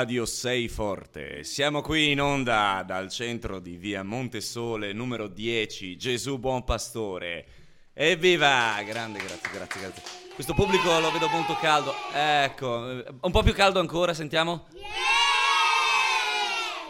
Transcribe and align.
Radio 0.00 0.24
6 0.24 0.68
Forte. 0.68 1.44
Siamo 1.44 1.82
qui 1.82 2.12
in 2.12 2.22
onda 2.22 2.82
dal 2.86 3.10
centro 3.10 3.58
di 3.60 3.76
via 3.76 4.02
Montesole, 4.02 4.94
numero 4.94 5.28
10, 5.28 5.98
Gesù 5.98 6.38
Buon 6.38 6.64
Pastore. 6.64 7.44
Evviva! 7.92 8.82
Grande, 8.82 9.18
grazie, 9.18 9.50
grazie, 9.52 9.80
grazie. 9.82 10.02
Questo 10.34 10.54
pubblico 10.54 10.98
lo 11.00 11.10
vedo 11.10 11.28
molto 11.28 11.54
caldo. 11.60 11.92
Ecco, 12.14 13.04
un 13.20 13.30
po' 13.30 13.42
più 13.42 13.52
caldo 13.52 13.78
ancora, 13.78 14.14
sentiamo? 14.14 14.68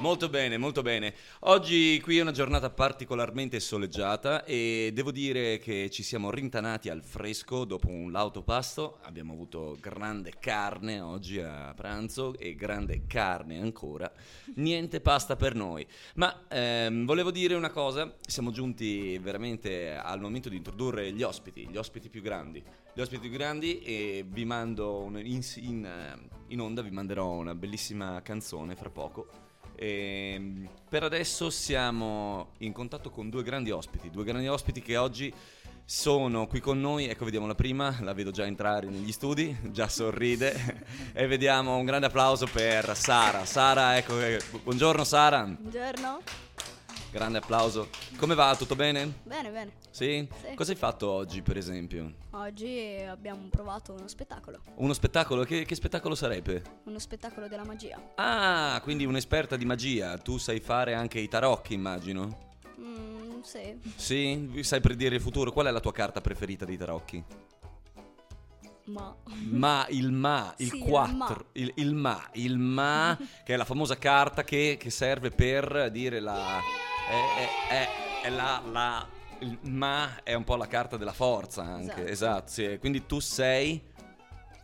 Molto 0.00 0.30
bene, 0.30 0.56
molto 0.56 0.80
bene. 0.80 1.12
Oggi 1.40 2.00
qui 2.00 2.16
è 2.16 2.22
una 2.22 2.30
giornata 2.30 2.70
particolarmente 2.70 3.60
soleggiata 3.60 4.44
e 4.46 4.92
devo 4.94 5.10
dire 5.10 5.58
che 5.58 5.90
ci 5.90 6.02
siamo 6.02 6.30
rintanati 6.30 6.88
al 6.88 7.02
fresco 7.02 7.66
dopo 7.66 7.88
un 7.88 8.10
lauto 8.10 8.42
pasto. 8.42 8.98
Abbiamo 9.02 9.34
avuto 9.34 9.76
grande 9.78 10.32
carne 10.40 11.00
oggi 11.00 11.38
a 11.40 11.74
pranzo 11.76 12.34
e 12.38 12.54
grande 12.54 13.04
carne 13.06 13.60
ancora. 13.60 14.10
Niente 14.54 15.02
pasta 15.02 15.36
per 15.36 15.54
noi. 15.54 15.86
Ma 16.14 16.46
ehm, 16.48 17.04
volevo 17.04 17.30
dire 17.30 17.54
una 17.54 17.70
cosa, 17.70 18.16
siamo 18.26 18.52
giunti 18.52 19.18
veramente 19.18 19.94
al 19.94 20.18
momento 20.22 20.48
di 20.48 20.56
introdurre 20.56 21.12
gli 21.12 21.22
ospiti, 21.22 21.68
gli 21.68 21.76
ospiti 21.76 22.08
più 22.08 22.22
grandi. 22.22 22.64
Gli 22.94 23.00
ospiti 23.02 23.28
più 23.28 23.36
grandi 23.36 23.82
e 23.82 24.24
vi 24.26 24.46
mando 24.46 25.02
un- 25.02 25.18
in, 25.18 25.42
in, 25.56 25.84
eh, 25.84 26.28
in 26.48 26.60
onda, 26.60 26.80
vi 26.80 26.90
manderò 26.90 27.32
una 27.32 27.54
bellissima 27.54 28.22
canzone 28.22 28.74
fra 28.74 28.88
poco. 28.88 29.48
Ehm, 29.82 30.68
per 30.90 31.04
adesso 31.04 31.48
siamo 31.48 32.50
in 32.58 32.72
contatto 32.72 33.08
con 33.08 33.30
due 33.30 33.42
grandi 33.42 33.70
ospiti, 33.70 34.10
due 34.10 34.24
grandi 34.24 34.46
ospiti 34.46 34.82
che 34.82 34.98
oggi 34.98 35.32
sono 35.86 36.46
qui 36.46 36.60
con 36.60 36.78
noi. 36.78 37.06
Ecco, 37.06 37.24
vediamo 37.24 37.46
la 37.46 37.54
prima, 37.54 37.96
la 38.00 38.12
vedo 38.12 38.30
già 38.30 38.44
entrare 38.44 38.88
negli 38.88 39.10
studi, 39.10 39.56
già 39.70 39.88
sorride. 39.88 40.84
e 41.14 41.26
vediamo 41.26 41.76
un 41.76 41.86
grande 41.86 42.06
applauso 42.06 42.46
per 42.46 42.94
Sara. 42.94 43.46
Sara, 43.46 43.96
ecco, 43.96 44.20
eh, 44.20 44.38
bu- 44.50 44.60
buongiorno 44.62 45.02
Sara, 45.02 45.44
Buongiorno. 45.44 46.20
Grande 47.10 47.38
applauso. 47.38 47.88
Come 48.16 48.34
va? 48.34 48.54
Tutto 48.56 48.74
bene? 48.76 49.12
Bene, 49.24 49.50
bene. 49.50 49.72
Sì? 49.90 50.26
Sì. 50.42 50.54
Cosa 50.54 50.70
hai 50.72 50.76
fatto 50.76 51.08
oggi, 51.08 51.42
per 51.42 51.56
esempio? 51.56 52.12
Oggi 52.30 53.04
abbiamo 53.06 53.48
provato 53.50 53.92
uno 53.92 54.08
spettacolo. 54.08 54.60
Uno 54.76 54.92
spettacolo? 54.92 55.44
Che, 55.44 55.64
che 55.64 55.74
spettacolo 55.74 56.14
sarebbe? 56.14 56.62
Uno 56.84 56.98
spettacolo 56.98 57.48
della 57.48 57.64
magia. 57.64 58.00
Ah, 58.16 58.80
quindi 58.82 59.04
un'esperta 59.04 59.56
di 59.56 59.64
magia. 59.64 60.16
Tu 60.18 60.38
sai 60.38 60.60
fare 60.60 60.94
anche 60.94 61.18
i 61.18 61.28
tarocchi, 61.28 61.74
immagino. 61.74 62.48
Mm, 62.78 63.40
sì. 63.42 63.78
Sì, 63.96 64.60
sai 64.62 64.80
predire 64.80 65.16
il 65.16 65.20
futuro. 65.20 65.52
Qual 65.52 65.66
è 65.66 65.70
la 65.70 65.80
tua 65.80 65.92
carta 65.92 66.20
preferita 66.20 66.64
dei 66.64 66.76
tarocchi? 66.76 67.24
Ma. 68.92 69.14
Ma, 69.50 69.86
il 69.90 70.10
ma, 70.12 70.52
il 70.58 70.68
Sì, 70.70 70.76
il 70.78 70.82
4, 70.84 71.14
ma. 71.16 71.44
il, 71.52 71.72
il 71.76 71.94
ma, 71.94 72.28
il 72.32 72.58
ma, 72.58 73.16
che 73.44 73.54
è 73.54 73.56
la 73.56 73.64
famosa 73.64 73.96
carta 73.96 74.42
che, 74.44 74.76
che 74.78 74.90
serve 74.90 75.30
per 75.30 75.90
dire 75.90 76.20
la... 76.20 76.58
È, 77.08 77.68
è- 77.70 77.74
è- 77.74 77.88
è 78.26 78.30
la, 78.30 78.62
la- 78.70 79.08
il 79.40 79.58
ma 79.62 80.20
è 80.22 80.34
un 80.34 80.44
po' 80.44 80.56
la 80.56 80.66
carta 80.66 80.96
della 80.98 81.12
forza 81.14 81.62
anche, 81.62 82.06
Esatto. 82.08 82.10
esatto, 82.10 82.50
sì. 82.52 82.76
Quindi 82.78 83.06
tu 83.06 83.20
sei 83.20 83.82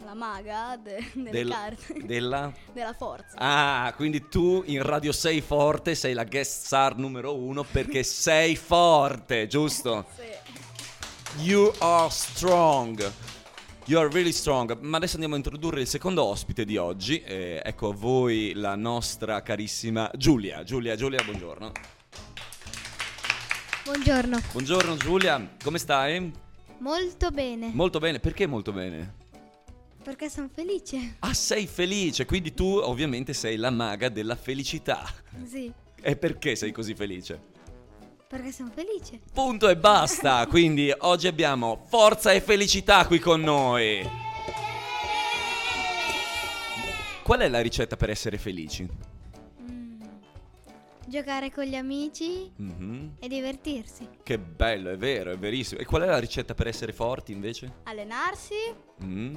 La 0.05 0.13
maga 0.15 0.77
de- 0.77 1.11
delle 1.15 1.31
del- 1.31 1.49
carte. 1.49 1.95
della... 2.05 2.53
della 2.73 2.93
forza. 2.93 3.35
Ah, 3.37 3.93
quindi 3.97 4.29
tu 4.29 4.63
in 4.67 4.83
Radio 4.83 5.13
6 5.13 5.41
Forte 5.41 5.95
sei 5.95 6.13
la 6.13 6.25
guest 6.25 6.67
star 6.67 6.97
numero 6.99 7.35
uno 7.37 7.63
perché 7.63 8.03
sei 8.03 8.57
forte, 8.57 9.47
giusto? 9.47 10.05
Sì. 10.15 10.25
You 11.39 11.71
are 11.81 12.09
strong. 12.11 13.13
You 13.89 14.01
are 14.01 14.09
really 14.09 14.33
strong. 14.33 14.77
Ma 14.81 14.97
adesso 14.97 15.13
andiamo 15.15 15.35
a 15.35 15.39
introdurre 15.39 15.81
il 15.81 15.87
secondo 15.87 16.25
ospite 16.25 16.65
di 16.65 16.77
oggi. 16.77 17.21
Eh, 17.21 17.63
ecco 17.65 17.91
a 17.91 17.95
voi 17.95 18.53
la 18.55 18.75
nostra 18.75 19.43
carissima 19.43 20.11
Giulia. 20.17 20.65
Giulia, 20.65 20.97
Giulia, 20.97 21.23
buongiorno. 21.23 21.71
Buongiorno. 23.85 24.41
Buongiorno 24.51 24.97
Giulia, 24.97 25.55
come 25.63 25.79
stai? 25.79 26.33
Molto 26.79 27.31
bene. 27.31 27.71
Molto 27.73 28.01
bene, 28.01 28.19
perché 28.19 28.47
molto 28.47 28.73
bene? 28.73 29.25
perché 30.03 30.31
sono 30.31 30.49
felice. 30.53 31.17
Ah, 31.19 31.35
sei 31.35 31.67
felice, 31.67 32.27
quindi 32.27 32.55
tu 32.55 32.65
ovviamente 32.65 33.33
sei 33.33 33.57
la 33.57 33.71
maga 33.71 34.09
della 34.09 34.37
felicità. 34.37 35.05
Sì, 35.45 35.73
E 36.01 36.17
perché 36.17 36.55
sei 36.55 36.71
così 36.71 36.95
felice? 36.95 37.55
Perché 38.29 38.53
sono 38.53 38.71
felice. 38.75 39.21
Punto 39.33 39.69
e 39.69 39.77
basta. 39.77 40.47
Quindi 40.51 40.93
oggi 40.99 41.27
abbiamo 41.27 41.85
forza 41.89 42.33
e 42.33 42.41
felicità 42.41 43.07
qui 43.07 43.19
con 43.19 43.41
noi. 43.41 44.09
Qual 47.23 47.41
è 47.41 47.49
la 47.49 47.61
ricetta 47.61 47.97
per 47.97 48.11
essere 48.11 48.39
felici? 48.39 48.89
Mm. 49.69 50.01
Giocare 51.07 51.51
con 51.53 51.65
gli 51.65 51.75
amici 51.75 52.51
Mhm. 52.57 53.17
e 53.19 53.29
divertirsi. 53.29 54.09
Che 54.23 54.39
bello, 54.39 54.91
è 54.91 54.97
vero, 54.97 55.33
è 55.33 55.39
verissimo. 55.39 55.81
E 55.81 55.85
qual 55.85 56.03
è 56.03 56.07
la 56.07 56.19
ricetta 56.19 56.55
per 56.55 56.69
essere 56.69 56.93
forti 56.93 57.33
invece? 57.33 57.73
Allenarsi 57.85 58.55
Mm? 59.03 59.37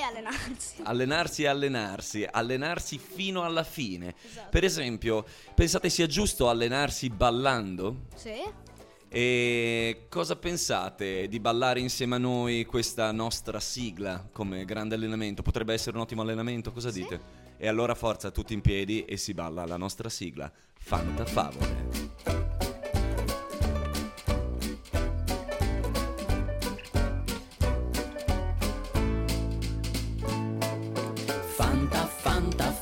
E 0.00 0.02
allenarsi. 0.02 0.74
Allenarsi 0.84 1.42
e 1.42 1.46
allenarsi, 1.46 2.26
allenarsi 2.30 2.98
fino 2.98 3.42
alla 3.44 3.62
fine. 3.64 4.14
Esatto. 4.28 4.48
Per 4.50 4.64
esempio, 4.64 5.24
pensate 5.54 5.88
sia 5.90 6.06
giusto 6.06 6.48
allenarsi 6.48 7.08
ballando? 7.10 8.06
Sì. 8.14 8.68
E 9.12 10.06
cosa 10.08 10.36
pensate 10.36 11.26
di 11.26 11.40
ballare 11.40 11.80
insieme 11.80 12.14
a 12.14 12.18
noi 12.18 12.64
questa 12.64 13.10
nostra 13.10 13.58
sigla 13.58 14.28
come 14.32 14.64
grande 14.64 14.94
allenamento? 14.94 15.42
Potrebbe 15.42 15.72
essere 15.74 15.96
un 15.96 16.02
ottimo 16.02 16.22
allenamento, 16.22 16.72
cosa 16.72 16.90
Sì. 16.90 17.02
dite? 17.02 17.20
E 17.56 17.66
allora 17.68 17.94
forza 17.94 18.30
tutti 18.30 18.54
in 18.54 18.60
piedi 18.60 19.04
e 19.04 19.16
si 19.16 19.34
balla 19.34 19.66
la 19.66 19.76
nostra 19.76 20.08
sigla 20.08 20.50
Fanta 20.78 21.26
Favole. 21.26 22.39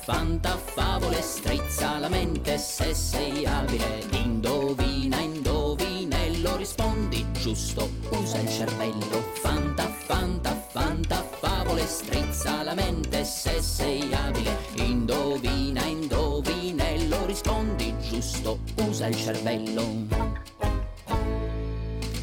Fanta, 0.08 0.56
favole, 0.56 1.20
strizza 1.20 1.98
la 1.98 2.08
mente 2.08 2.56
se 2.56 2.94
sei 2.94 3.44
abile. 3.44 4.06
Indovina, 4.12 5.20
indovinello, 5.20 6.56
rispondi 6.56 7.26
giusto, 7.32 7.90
usa 8.08 8.38
il 8.38 8.48
cervello. 8.48 9.22
Fanta, 9.34 9.86
fanta, 9.86 10.54
fanta, 10.70 11.22
favole, 11.22 11.86
strizza 11.86 12.62
la 12.62 12.72
mente 12.72 13.22
se 13.22 13.60
sei 13.60 14.10
abile. 14.14 14.56
Indovina, 14.76 15.84
indovinello, 15.84 17.26
rispondi 17.26 17.94
giusto, 18.00 18.60
usa 18.88 19.08
il 19.08 19.16
cervello. 19.16 20.06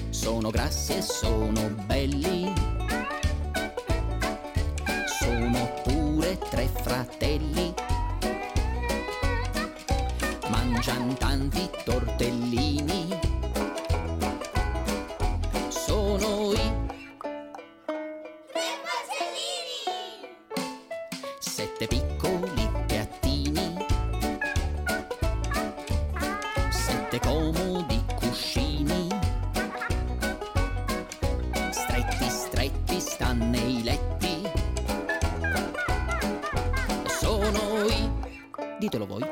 Sono 0.09 0.49
grassi 0.49 0.93
e 0.93 1.01
sono 1.03 1.69
belli 1.85 2.51
sono 5.25 5.69
tre 6.37 6.67
fratelli. 6.67 7.73
Mangian 10.49 11.15
tanti 11.17 11.69
tortellini. 11.83 13.19
Sono 15.69 16.53
i 16.53 16.71
sette 21.39 21.87
piccoli 21.87 22.69
piattini. 22.87 23.85
Sette 26.69 27.19
comodi 27.19 27.94
Ditelo 38.85 39.07
voi. 39.07 39.23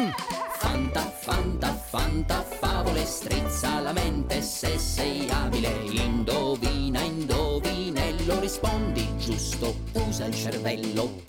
Mm. 0.00 0.10
Fanta, 0.58 1.00
fanta, 1.02 1.72
fanta, 1.72 2.42
favole, 2.42 3.04
strizza 3.04 3.78
la 3.78 3.92
mente 3.92 4.42
se 4.42 4.76
sei 4.76 5.30
abile. 5.30 5.68
Indovina, 5.88 6.98
indovinello, 6.98 8.40
rispondi 8.40 9.06
giusto, 9.18 9.76
usa 9.92 10.24
il 10.24 10.34
cervello. 10.34 11.25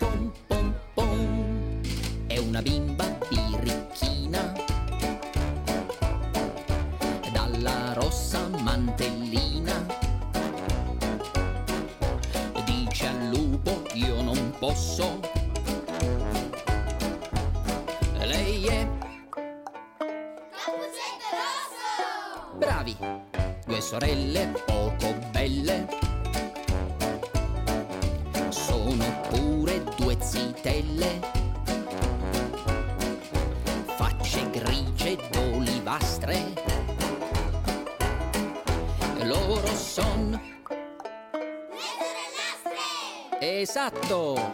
Esatto! 43.88 44.52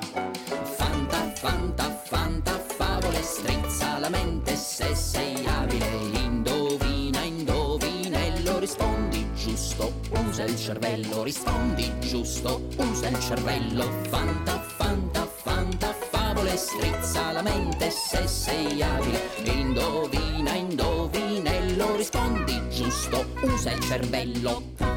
Fanta, 0.75 1.31
fanta, 1.33 2.01
fanta, 2.05 2.51
favole, 2.77 3.19
strizza 3.23 3.97
la 3.97 4.09
mente 4.09 4.55
se 4.55 4.93
sei 4.93 5.43
abile. 5.47 5.87
Indovina, 6.21 7.23
indovinello, 7.23 8.59
rispondi 8.59 9.27
giusto, 9.33 9.91
usa 10.27 10.43
il 10.43 10.55
cervello, 10.55 11.23
rispondi 11.23 11.91
giusto, 12.01 12.61
usa 12.77 13.07
il 13.07 13.19
cervello. 13.19 13.89
Fanta, 14.09 14.59
fanta, 14.59 15.25
fanta, 15.25 15.95
favole, 16.11 16.55
strizza 16.55 17.31
la 17.31 17.41
mente 17.41 17.89
se 17.89 18.27
sei 18.27 18.83
abile. 18.83 19.19
Indovina, 19.45 20.53
indovinello, 20.53 21.95
rispondi 21.95 22.61
giusto, 22.69 23.25
usa 23.41 23.71
il 23.71 23.79
cervello. 23.79 24.92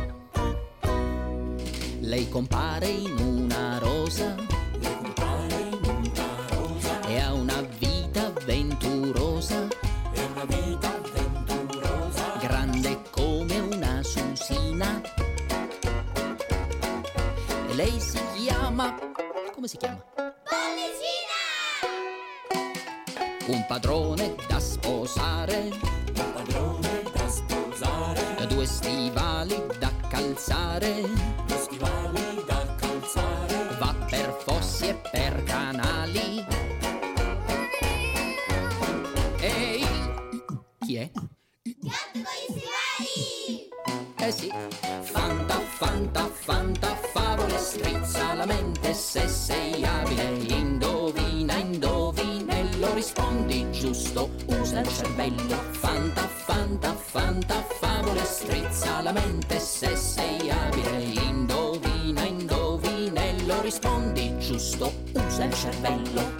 Lei 2.06 2.28
compare 2.28 2.86
in 2.86 3.18
una 3.18 3.78
rosa. 3.78 4.36
E 7.08 7.18
ha 7.18 7.32
una 7.32 7.60
vita 7.78 8.26
avventurosa. 8.26 9.66
Grande 12.40 13.02
come 13.10 13.58
una 13.58 14.04
susina. 14.04 15.00
E 17.68 17.74
lei 17.74 17.98
si 17.98 18.20
chiama. 18.36 18.94
Come 19.52 19.66
si 19.66 19.76
chiama? 19.76 20.04
Un 23.46 23.64
padrone 23.66 24.36
da 24.46 24.60
sposare. 24.60 25.70
Un 26.14 26.32
padrone 26.32 27.02
da 27.12 27.28
sposare. 27.28 28.46
Due 28.46 28.64
stivali 28.64 29.60
da 29.80 29.90
calzare. 30.16 31.02
Due 31.46 31.58
stivali 31.58 32.44
da 32.46 32.74
calzare. 32.76 33.76
Va 33.78 33.94
per 34.08 34.36
fossi 34.44 34.88
e 34.88 34.94
per 35.10 35.42
canali. 35.44 36.44
Ehi! 39.40 39.86
Chi 40.80 40.96
è? 40.96 41.10
Eh 44.18 44.32
sì, 44.32 44.50
fanta, 45.02 45.60
fanta, 45.60 46.28
fanta, 46.32 46.96
favole, 47.12 47.58
strizza 47.58 48.34
la 48.34 48.46
mente 48.46 48.94
se 48.94 49.28
sei 49.28 49.84
abile. 49.84 50.24
Indovina, 50.48 51.54
indovinello, 51.56 52.94
rispondi 52.94 53.70
giusto, 53.70 54.30
usa 54.46 54.80
il 54.80 54.88
cervello. 54.88 55.56
Fanta, 55.70 56.26
fanta, 56.26 56.94
fanta, 56.94 57.62
favole, 57.78 58.24
strizza 58.24 59.02
la 59.02 59.12
mente 59.12 59.60
se 59.60 59.95
usa 65.36 65.44
il 65.44 65.54
cervello. 65.54 66.34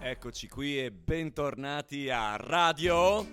Eccoci 0.00 0.48
qui 0.48 0.78
e 0.78 0.92
bentornati 0.92 2.08
a 2.08 2.36
Radio. 2.36 3.26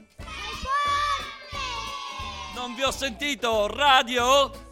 Non 2.56 2.74
vi 2.75 2.84
ho 2.84 2.92
sentito, 2.92 3.68
Radio? 3.68 4.62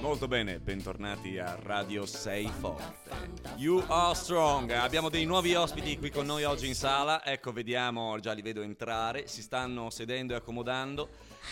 Molto 0.00 0.28
bene, 0.28 0.58
bentornati 0.58 1.38
a 1.38 1.58
Radio 1.62 2.06
6 2.06 2.50
Forte. 2.58 3.10
You 3.56 3.84
are 3.86 4.14
strong. 4.14 4.70
Abbiamo 4.70 5.10
dei 5.10 5.26
nuovi 5.26 5.54
ospiti 5.54 5.98
qui 5.98 6.10
con 6.10 6.24
noi 6.24 6.44
oggi 6.44 6.66
in 6.66 6.74
sala. 6.74 7.22
Ecco, 7.22 7.52
vediamo, 7.52 8.18
già 8.18 8.32
li 8.32 8.40
vedo 8.40 8.62
entrare. 8.62 9.26
Si 9.26 9.42
stanno 9.42 9.90
sedendo 9.90 10.32
e 10.32 10.36
accomodando. 10.36 11.10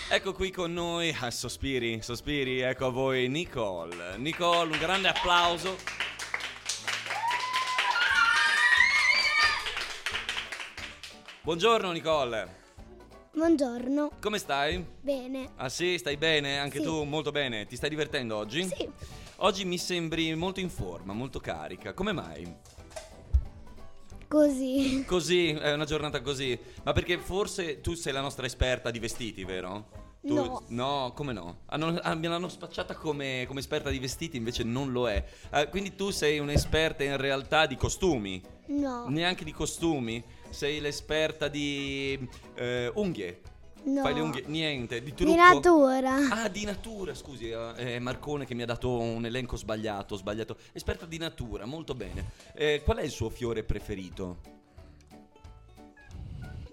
Ecco 0.08 0.32
qui 0.32 0.50
con 0.50 0.72
noi, 0.72 1.14
ah, 1.20 1.30
sospiri, 1.30 2.00
sospiri, 2.00 2.60
ecco 2.60 2.86
a 2.86 2.90
voi 2.90 3.28
Nicole. 3.28 4.16
Nicole, 4.16 4.72
un 4.72 4.78
grande 4.78 5.08
applauso. 5.08 5.76
Buongiorno 11.42 11.92
Nicole, 11.92 12.57
Buongiorno. 13.32 14.10
come 14.20 14.38
stai? 14.38 14.84
Bene. 15.00 15.50
Ah 15.56 15.68
sì, 15.68 15.96
stai 15.98 16.16
bene? 16.16 16.58
Anche 16.58 16.78
Sì. 16.78 16.84
tu 16.84 17.04
molto 17.04 17.30
bene. 17.30 17.66
Ti 17.66 17.76
stai 17.76 17.88
divertendo 17.90 18.36
oggi? 18.36 18.64
Sì. 18.64 18.88
Oggi 19.36 19.64
mi 19.64 19.78
sembri 19.78 20.34
molto 20.34 20.60
in 20.60 20.70
forma, 20.70 21.12
molto 21.12 21.38
carica. 21.38 21.92
Come 21.92 22.12
mai? 22.12 22.52
Così. 24.26 25.04
Così, 25.06 25.50
è 25.50 25.72
una 25.72 25.84
giornata 25.84 26.20
così. 26.20 26.58
Ma 26.82 26.92
perché 26.92 27.18
forse 27.18 27.80
tu 27.80 27.94
sei 27.94 28.12
la 28.12 28.20
nostra 28.20 28.46
esperta 28.46 28.90
di 28.90 28.98
vestiti, 28.98 29.44
vero? 29.44 30.06
Tu- 30.20 30.34
No. 30.34 30.62
No, 30.68 31.12
come 31.14 31.32
no? 31.32 31.60
Hanno- 31.66 31.96
ah, 32.02 32.14
me 32.14 32.26
l'hanno 32.28 32.48
spacciata 32.48 32.94
come, 32.96 33.44
come 33.46 33.60
esperta 33.60 33.88
di 33.88 34.00
vestiti, 34.00 34.36
invece 34.36 34.64
non 34.64 34.90
lo 34.90 35.08
è. 35.08 35.24
Eh, 35.52 35.68
quindi 35.68 35.94
tu 35.94 36.10
sei 36.10 36.40
un'esperta 36.40 37.04
in 37.04 37.16
realtà 37.16 37.66
di 37.66 37.76
costumi. 37.76 38.42
No. 38.66 39.06
Neanche 39.08 39.44
di 39.44 39.52
costumi. 39.52 40.22
Sei 40.50 40.80
l'esperta 40.80 41.48
di 41.48 42.28
eh, 42.54 42.90
unghie. 42.94 43.40
No. 43.84 44.02
Fai 44.02 44.14
le 44.14 44.20
unghie, 44.20 44.44
niente, 44.46 45.02
di 45.02 45.14
trucco. 45.14 45.30
Di 45.30 45.36
natura. 45.36 46.16
Ah, 46.30 46.48
di 46.48 46.64
natura, 46.64 47.14
scusi, 47.14 47.48
eh, 47.50 47.74
è 47.74 47.98
Marcone 47.98 48.44
che 48.44 48.54
mi 48.54 48.62
ha 48.62 48.66
dato 48.66 48.98
un 48.98 49.24
elenco 49.24 49.56
sbagliato, 49.56 50.16
sbagliato. 50.16 50.56
Esperta 50.72 51.06
di 51.06 51.18
natura, 51.18 51.64
molto 51.64 51.94
bene. 51.94 52.30
Eh, 52.54 52.82
qual 52.84 52.98
è 52.98 53.02
il 53.02 53.10
suo 53.10 53.30
fiore 53.30 53.62
preferito? 53.62 54.56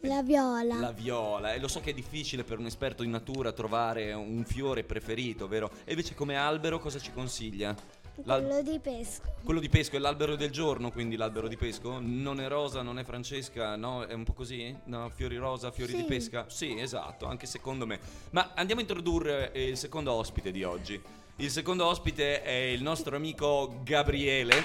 La 0.02 0.22
viola. 0.22 0.76
La 0.80 0.92
viola, 0.92 1.54
e 1.54 1.60
lo 1.60 1.68
so 1.68 1.80
che 1.80 1.90
è 1.92 1.94
difficile 1.94 2.44
per 2.44 2.60
un 2.60 2.68
esperto 2.68 3.02
di 3.02 3.10
natura 3.10 3.52
trovare 3.52 4.14
un 4.14 4.44
fiore 4.46 4.84
preferito, 4.84 5.48
vero? 5.48 5.72
E 5.84 5.92
invece 5.92 6.14
come 6.14 6.36
albero 6.36 6.80
cosa 6.80 7.00
ci 7.00 7.12
consiglia? 7.12 7.76
L'al- 8.24 8.44
Quello 8.46 8.62
di 8.62 8.80
pesco. 8.80 9.22
quello 9.44 9.60
di 9.60 9.68
pesco 9.70 9.98
è 9.98 10.00
l'albero 10.00 10.36
del 10.36 10.50
giorno, 10.50 10.90
quindi 10.92 11.16
l'albero 11.18 11.48
di 11.50 11.58
pesco? 11.58 11.98
Non 12.00 12.40
è 12.40 12.48
rosa, 12.48 12.82
non 12.82 12.98
è 12.98 13.04
Francesca, 13.04 13.76
no? 13.76 14.06
È 14.06 14.14
un 14.14 14.24
po' 14.24 14.34
così? 14.34 14.74
No, 14.86 15.10
fiori 15.14 15.36
rosa, 15.36 15.70
fiori 15.72 15.92
Sì. 15.92 15.98
di 15.98 16.04
pesca? 16.04 16.46
Sì, 16.48 16.80
esatto, 16.80 17.26
anche 17.26 17.46
secondo 17.46 17.86
me. 17.86 18.00
Ma 18.32 18.52
andiamo 18.56 18.80
a 18.82 18.84
introdurre 18.84 19.52
eh, 19.52 19.68
il 19.70 19.78
secondo 19.78 20.14
ospite 20.14 20.52
di 20.52 20.64
oggi. 20.64 21.00
Il 21.38 21.50
secondo 21.52 21.86
ospite 21.86 22.42
è 22.42 22.52
il 22.54 22.82
nostro 22.82 23.16
amico 23.18 23.82
Gabriele. 23.84 24.64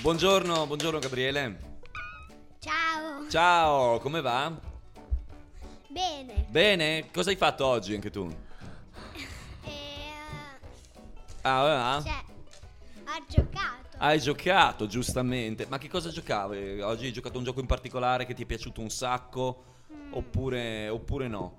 Buongiorno, 0.00 0.66
buongiorno 0.66 0.98
Gabriele. 1.00 1.58
Ciao. 2.60 3.28
Ciao, 3.28 3.98
come 3.98 4.20
va? 4.20 4.52
Bene. 5.96 6.44
Bene? 6.50 7.08
Cosa 7.10 7.30
hai 7.30 7.36
fatto 7.36 7.64
oggi 7.64 7.94
anche 7.94 8.10
tu? 8.10 8.26
Eh, 9.64 10.12
Ah, 11.40 11.94
ah? 11.94 12.02
cioè, 12.02 12.22
ha 13.04 13.24
giocato. 13.26 13.96
Hai 13.96 14.20
giocato, 14.20 14.86
giustamente. 14.86 15.64
Ma 15.68 15.78
che 15.78 15.88
cosa 15.88 16.10
giocavi? 16.10 16.82
Oggi 16.82 17.06
hai 17.06 17.12
giocato 17.12 17.38
un 17.38 17.44
gioco 17.44 17.60
in 17.60 17.66
particolare 17.66 18.26
che 18.26 18.34
ti 18.34 18.42
è 18.42 18.46
piaciuto 18.46 18.82
un 18.82 18.90
sacco? 18.90 19.64
Oppure, 20.10 20.88
oppure 20.90 21.28
no? 21.28 21.58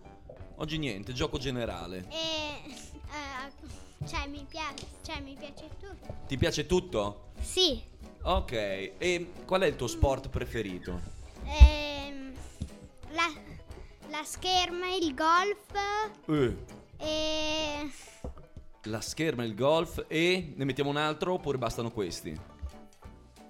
Oggi 0.58 0.78
niente, 0.78 1.14
gioco 1.14 1.40
generale. 1.40 2.06
E 2.10 2.72
eh, 2.72 4.06
cioè, 4.06 4.28
mi 4.28 4.46
piace, 4.48 4.86
cioè, 5.02 5.20
mi 5.22 5.36
piace 5.36 5.68
tutto. 5.80 6.14
Ti 6.28 6.38
piace 6.38 6.66
tutto? 6.68 7.32
Sì. 7.42 7.82
Ok, 8.22 8.52
e 8.52 9.32
qual 9.46 9.62
è 9.62 9.66
il 9.66 9.76
tuo 9.76 9.88
sport 9.88 10.30
preferito? 10.30 11.00
Ehm, 11.46 12.34
la, 13.12 13.32
la 14.10 14.24
scherma, 14.24 14.88
il 14.96 15.14
golf 15.14 15.74
Eh, 16.28 16.58
e 16.98 17.90
la 18.84 19.02
scherma, 19.02 19.44
il 19.44 19.56
golf 19.56 20.06
e 20.08 20.54
ne 20.56 20.66
mettiamo 20.66 20.90
un 20.90 20.98
altro 20.98 21.34
oppure 21.34 21.58
bastano 21.58 21.92
questi? 21.92 22.57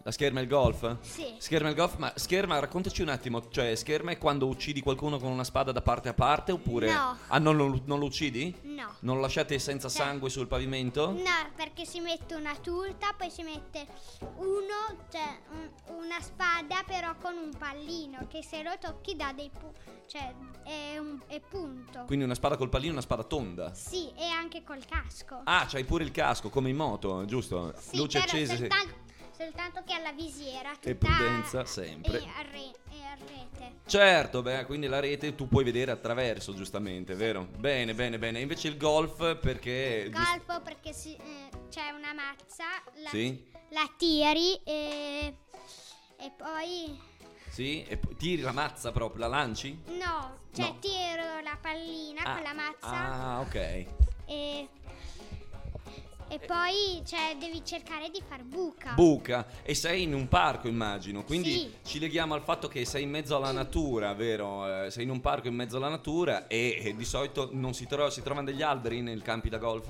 La 0.08 0.14
scherma 0.14 0.40
e 0.40 0.44
il 0.44 0.48
golf? 0.48 0.96
Sì. 1.02 1.36
Scherma 1.38 1.68
e 1.68 1.72
il 1.72 1.76
golf, 1.78 1.98
ma 1.98 2.14
scherma, 2.16 2.58
raccontaci 2.60 3.02
un 3.02 3.10
attimo, 3.10 3.50
cioè 3.50 3.76
scherma 3.76 4.12
è 4.12 4.18
quando 4.18 4.48
uccidi 4.48 4.80
qualcuno 4.80 5.20
con 5.20 5.30
una 5.30 5.44
spada 5.44 5.74
da 5.74 5.82
parte 5.82 6.08
a 6.08 6.14
parte 6.14 6.54
oppure... 6.54 6.90
No. 6.90 7.18
Ah, 7.28 7.40
non 7.40 7.58
lo, 7.58 7.82
non 7.84 8.00
lo 8.00 8.06
uccidi? 8.06 8.56
No. 8.62 8.96
Non 9.02 9.16
lo 9.16 9.22
lasciate 9.24 9.60
senza 9.60 9.90
sangue 9.90 10.30
sul 10.30 10.48
pavimento? 10.48 11.12
No, 11.12 11.52
perché 11.58 11.84
si 11.84 12.00
mette 12.00 12.36
una 12.36 12.56
turta, 12.56 13.14
poi 13.18 13.30
si 13.30 13.44
mette 13.44 13.86
uno, 14.38 15.06
cioè 15.12 15.40
un- 15.52 15.98
una 15.98 16.22
spada 16.22 16.84
però 16.88 17.14
con 17.22 17.36
un 17.36 17.52
pallino 17.58 18.28
che 18.30 18.42
se 18.44 18.64
lo 18.64 18.78
tocchi 18.80 19.14
dà 19.14 19.34
dei 19.34 19.50
pu- 19.50 19.74
cioè 20.08 20.34
è, 20.64 20.98
un, 21.00 21.20
è 21.28 21.42
punto. 21.42 22.06
Quindi 22.06 22.24
una 22.24 22.34
spada 22.36 22.56
col 22.56 22.70
pallino 22.70 22.92
e 22.92 22.94
una 22.94 23.02
spada 23.02 23.24
tonda. 23.26 23.74
Sì, 23.74 24.10
e 24.16 24.24
anche 24.30 24.64
col 24.64 24.86
casco. 24.86 25.42
Ah, 25.44 25.66
c'hai 25.68 25.84
pure 25.84 26.06
il 26.06 26.12
casco, 26.12 26.48
come 26.50 26.70
in 26.70 26.78
moto, 26.78 27.26
giusto? 27.26 27.74
sì, 27.78 27.98
Luce 27.98 28.20
accesa. 28.20 28.56
soltanto, 28.56 29.06
soltanto 29.38 29.84
che 29.86 29.94
ha 29.94 30.00
la 30.00 30.12
visiera 30.12 30.72
tutta 30.74 30.90
E 30.90 30.96
prudenza 30.96 31.64
sempre. 31.66 32.20
E 32.20 32.26
a, 32.26 32.42
re- 32.42 32.76
e 32.90 33.04
a 33.04 33.14
rete. 33.16 33.76
Certo, 33.86 34.42
beh, 34.42 34.66
quindi 34.66 34.88
la 34.88 35.00
rete 35.00 35.36
tu 35.36 35.48
puoi 35.48 35.64
vedere 35.64 35.92
attraverso, 35.92 36.54
giustamente, 36.56 37.14
vero? 37.16 37.46
Bene, 37.58 37.94
bene, 37.94 38.18
bene. 38.18 38.40
Invece 38.40 38.68
il 38.68 38.78
golf 38.78 39.38
perché... 39.38 40.10
giust- 40.12 40.28
Colpo 40.46 40.62
perché 40.62 40.92
si- 40.94 41.16
eh, 41.16 41.50
c'è 41.70 41.92
una 41.92 42.14
mazza, 42.14 42.66
la, 43.04 43.10
Sì? 43.10 43.46
la 43.70 43.90
tiri 43.98 44.56
e, 44.64 45.36
e 46.18 46.32
poi 46.36 47.00
Sì? 47.50 47.84
E 47.88 47.98
poi 47.98 48.16
tiri 48.18 48.42
la 48.42 48.52
mazza 48.52 48.92
proprio, 48.92 49.22
la 49.22 49.28
lanci? 49.28 49.80
no, 49.98 50.40
cioè 50.54 50.68
No. 50.68 50.80
tiro 50.80 51.40
la 51.44 51.58
pallina 51.62 52.24
Ah, 52.24 52.34
con 52.34 52.44
la 52.44 52.54
mazza 52.54 52.88
Ah, 52.90 53.40
ok. 53.42 53.86
e, 54.26 54.68
e 56.30 56.40
poi 56.40 57.02
cioè, 57.06 57.36
devi 57.40 57.64
cercare 57.64 58.10
di 58.10 58.22
far 58.28 58.44
buca. 58.44 58.94
Buca 58.94 59.48
e 59.64 59.74
sei 59.74 60.04
in 60.04 60.14
un 60.14 60.28
parco 60.28 60.68
immagino, 60.68 61.24
quindi 61.24 61.52
Sì. 61.52 61.74
ci 61.84 62.00
leghiamo 62.00 62.34
al 62.34 62.42
fatto 62.42 62.68
che 62.68 62.86
sei 62.86 63.04
in 63.04 63.10
mezzo 63.10 63.36
alla 63.36 63.52
natura, 63.52 64.14
vero? 64.14 64.86
Eh, 64.86 64.92
sei 64.92 65.04
in 65.04 65.10
un 65.10 65.22
parco 65.22 65.48
in 65.48 65.56
mezzo 65.56 65.78
alla 65.78 65.90
natura 65.90 66.48
e, 66.48 66.80
e 66.84 66.96
di 66.96 67.06
solito 67.06 67.50
non 67.54 67.74
si, 67.74 67.86
tro- 67.88 68.10
si 68.10 68.22
trovano 68.22 68.46
degli 68.46 68.62
alberi 68.62 69.02
nei 69.02 69.20
campi 69.22 69.50
da 69.50 69.58
golf? 69.58 69.90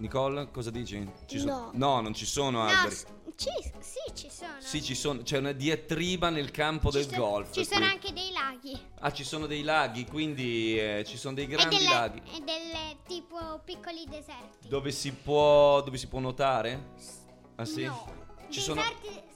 Nicole, 0.00 0.50
cosa 0.50 0.70
dici? 0.70 1.06
Ci 1.26 1.38
so- 1.38 1.46
No. 1.46 1.70
no, 1.74 2.00
non 2.00 2.14
ci 2.14 2.24
sono 2.26 2.62
no, 2.62 2.66
alberi. 2.68 2.94
s- 2.94 3.06
ci- 3.36 3.72
sì, 3.80 4.14
ci 4.14 4.30
sono. 4.30 4.54
Sì, 4.58 4.82
ci 4.82 4.94
sono, 4.94 5.22
c'è 5.22 5.38
una 5.38 5.52
diatriba 5.52 6.30
nel 6.30 6.50
campo 6.50 6.90
Ci 6.90 6.98
del 6.98 7.08
so- 7.08 7.16
golf. 7.16 7.52
Ci 7.52 7.64
sono 7.66 7.80
qui. 7.80 7.88
anche 7.90 8.12
dei 8.12 8.32
laghi. 8.32 8.78
Ah, 9.00 9.12
ci 9.12 9.24
sono 9.24 9.46
dei 9.46 9.62
laghi, 9.62 10.06
quindi 10.06 10.78
eh, 10.78 11.04
ci 11.06 11.16
sono 11.18 11.34
dei 11.34 11.44
E 11.44 11.48
grandi 11.48 11.76
delle, 11.76 11.88
laghi 11.88 12.22
e 12.34 12.40
delle 12.40 12.96
tipo 13.06 13.60
piccoli 13.64 14.06
deserti. 14.08 14.68
dove 14.68 14.90
si 14.90 15.12
può, 15.12 15.82
dove 15.82 15.98
si 15.98 16.06
può 16.08 16.18
nuotare? 16.18 16.92
Ah 17.56 17.64
sì? 17.66 17.84
No. 17.84 18.18
Ci 18.48 18.60
sono, 18.60 18.80
deserti, 18.82 19.28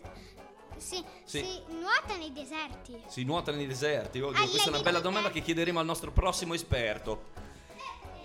sì, 0.77 1.05
si 1.25 1.63
nuota 1.79 2.17
nei 2.17 2.33
deserti. 2.33 3.01
si 3.07 3.23
nuota 3.25 3.53
nei 3.53 3.67
deserti? 3.67 4.21
Oddio, 4.21 4.49
questa 4.49 4.71
è 4.71 4.75
una 4.75 4.83
bella 4.83 5.01
domanda 5.01 5.31
che 5.31 5.41
chiederemo 5.43 5.79
al 5.79 5.85
nostro 5.87 6.11
prossimo 6.11 6.55
esperto. 6.55 7.33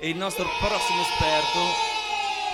E 0.01 0.08
il 0.10 0.15
nostro 0.15 0.46
prossimo 0.60 1.01
esperto 1.01 1.60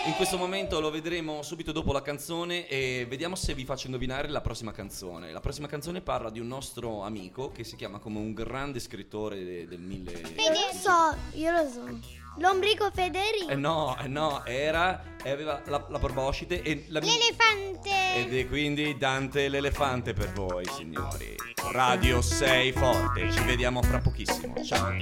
in 0.05 0.13
questo 0.15 0.37
momento 0.37 0.79
lo 0.79 0.91
vedremo 0.91 1.41
subito 1.41 1.71
dopo 1.71 1.91
la 1.91 2.01
canzone 2.01 2.67
e 2.67 3.07
vediamo 3.09 3.35
se 3.35 3.55
vi 3.55 3.65
faccio 3.65 3.87
indovinare 3.87 4.27
la 4.29 4.41
prossima 4.41 4.71
canzone. 4.71 5.31
La 5.31 5.39
prossima 5.39 5.67
canzone 5.67 6.01
parla 6.01 6.29
di 6.29 6.39
un 6.39 6.47
nostro 6.47 7.01
amico 7.01 7.51
che 7.51 7.63
si 7.63 7.75
chiama 7.75 7.97
come 7.97 8.19
un 8.19 8.33
grande 8.33 8.79
scrittore 8.79 9.43
de- 9.43 9.67
del 9.67 9.79
mille... 9.79 10.11
Io 10.11 10.49
lo 10.49 10.77
so, 10.77 11.17
io 11.33 11.51
lo 11.51 11.67
so. 11.67 11.99
Lombrico 12.37 12.91
Federico. 12.93 13.49
Eh 13.49 13.55
no, 13.55 13.97
eh 13.97 14.07
no, 14.07 14.45
era 14.45 15.15
e 15.23 15.31
aveva 15.31 15.61
la, 15.65 15.83
la 15.89 15.99
proboscite 15.99 16.61
e 16.61 16.85
la 16.89 16.99
L'elefante. 16.99 17.89
Ed 18.15 18.33
è 18.33 18.47
quindi 18.47 18.97
Dante 18.97 19.47
l'elefante 19.47 20.13
per 20.13 20.31
voi, 20.33 20.65
signori. 20.65 21.35
Radio 21.71 22.21
6 22.21 22.71
Forte, 22.73 23.31
ci 23.31 23.43
vediamo 23.43 23.81
fra 23.81 23.99
pochissimo. 23.99 24.63
Ciao. 24.63 24.93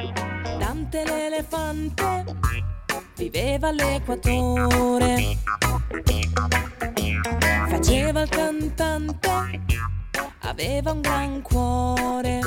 Dante 0.59 1.03
l'elefante 1.03 2.82
viveva 3.15 3.69
all'equatore. 3.69 5.37
Faceva 7.67 8.21
il 8.21 8.29
cantante, 8.29 9.29
aveva 10.39 10.91
un 10.91 11.01
gran 11.01 11.41
cuore. 11.41 12.39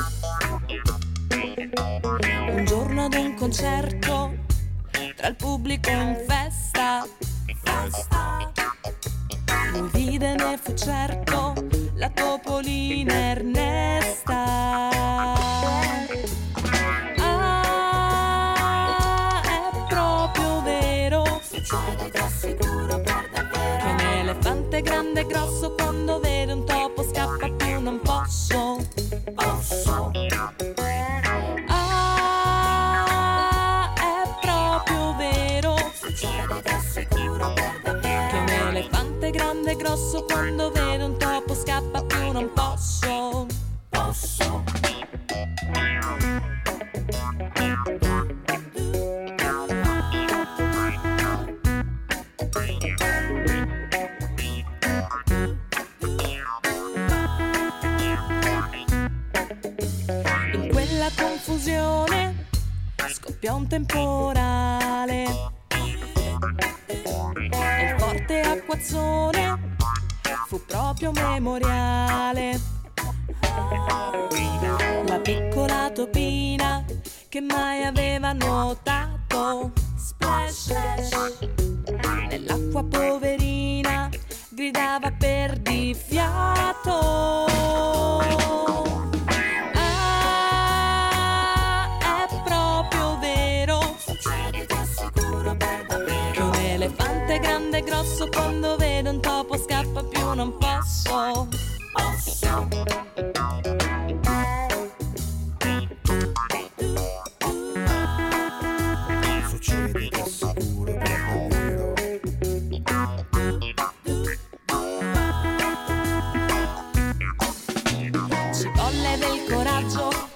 Un 2.49 2.65
giorno 2.65 3.05
ad 3.05 3.13
un 3.13 3.33
concerto, 3.35 4.35
tra 5.15 5.27
il 5.27 5.35
pubblico 5.35 5.89
in 5.89 6.17
festa, 6.27 7.05
lui 9.73 9.89
vide 9.91 10.35
ne 10.35 10.57
fu 10.61 10.73
certo 10.73 11.53
la 11.95 12.09
topolina 12.09 13.13
Ernesta. 13.13 14.45
Vero. 21.61 22.17
Che 22.39 22.57
un 23.89 23.99
elefante 23.99 24.81
grande 24.81 25.21
e 25.21 25.25
grosso 25.25 25.73
quando 25.73 26.19
vede 26.19 26.51
un 26.53 26.63
topo 26.65 27.03
scappa 27.03 27.49
più 27.49 27.79
non 27.79 27.99
posso. 28.01 28.85
Posso. 29.35 30.11
Ah, 31.67 32.73
è 33.95 34.27
proprio 34.41 35.15
vero. 35.17 35.75
Che 36.01 36.27
un 38.37 38.49
elefante 38.49 39.31
grande 39.31 39.71
e 39.71 39.75
grosso 39.75 40.23
quando 40.25 40.71
vede 40.71 41.03
un 41.03 41.17
topo 41.17 41.53
scappa 41.53 42.01
più 42.03 42.31
non. 42.31 42.51
Posso. 42.53 42.96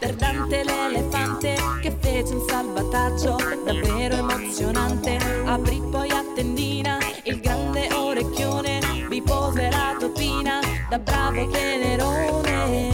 Per 0.02 0.16
Dante 0.16 0.64
l'elefante 0.64 1.56
che 1.80 1.96
fece 2.00 2.34
un 2.34 2.44
salvataggio 2.48 3.38
davvero 3.64 4.16
emozionante. 4.16 5.20
Aprì 5.46 5.80
poi 5.92 6.10
a 6.10 6.24
tendina 6.34 6.98
il 7.24 7.40
grande 7.40 7.88
orecchione, 7.94 8.80
vi 9.08 9.22
pose 9.22 9.70
la 9.70 9.96
topina 10.00 10.60
da 10.90 10.98
bravo 10.98 11.48
tenerone. 11.50 12.91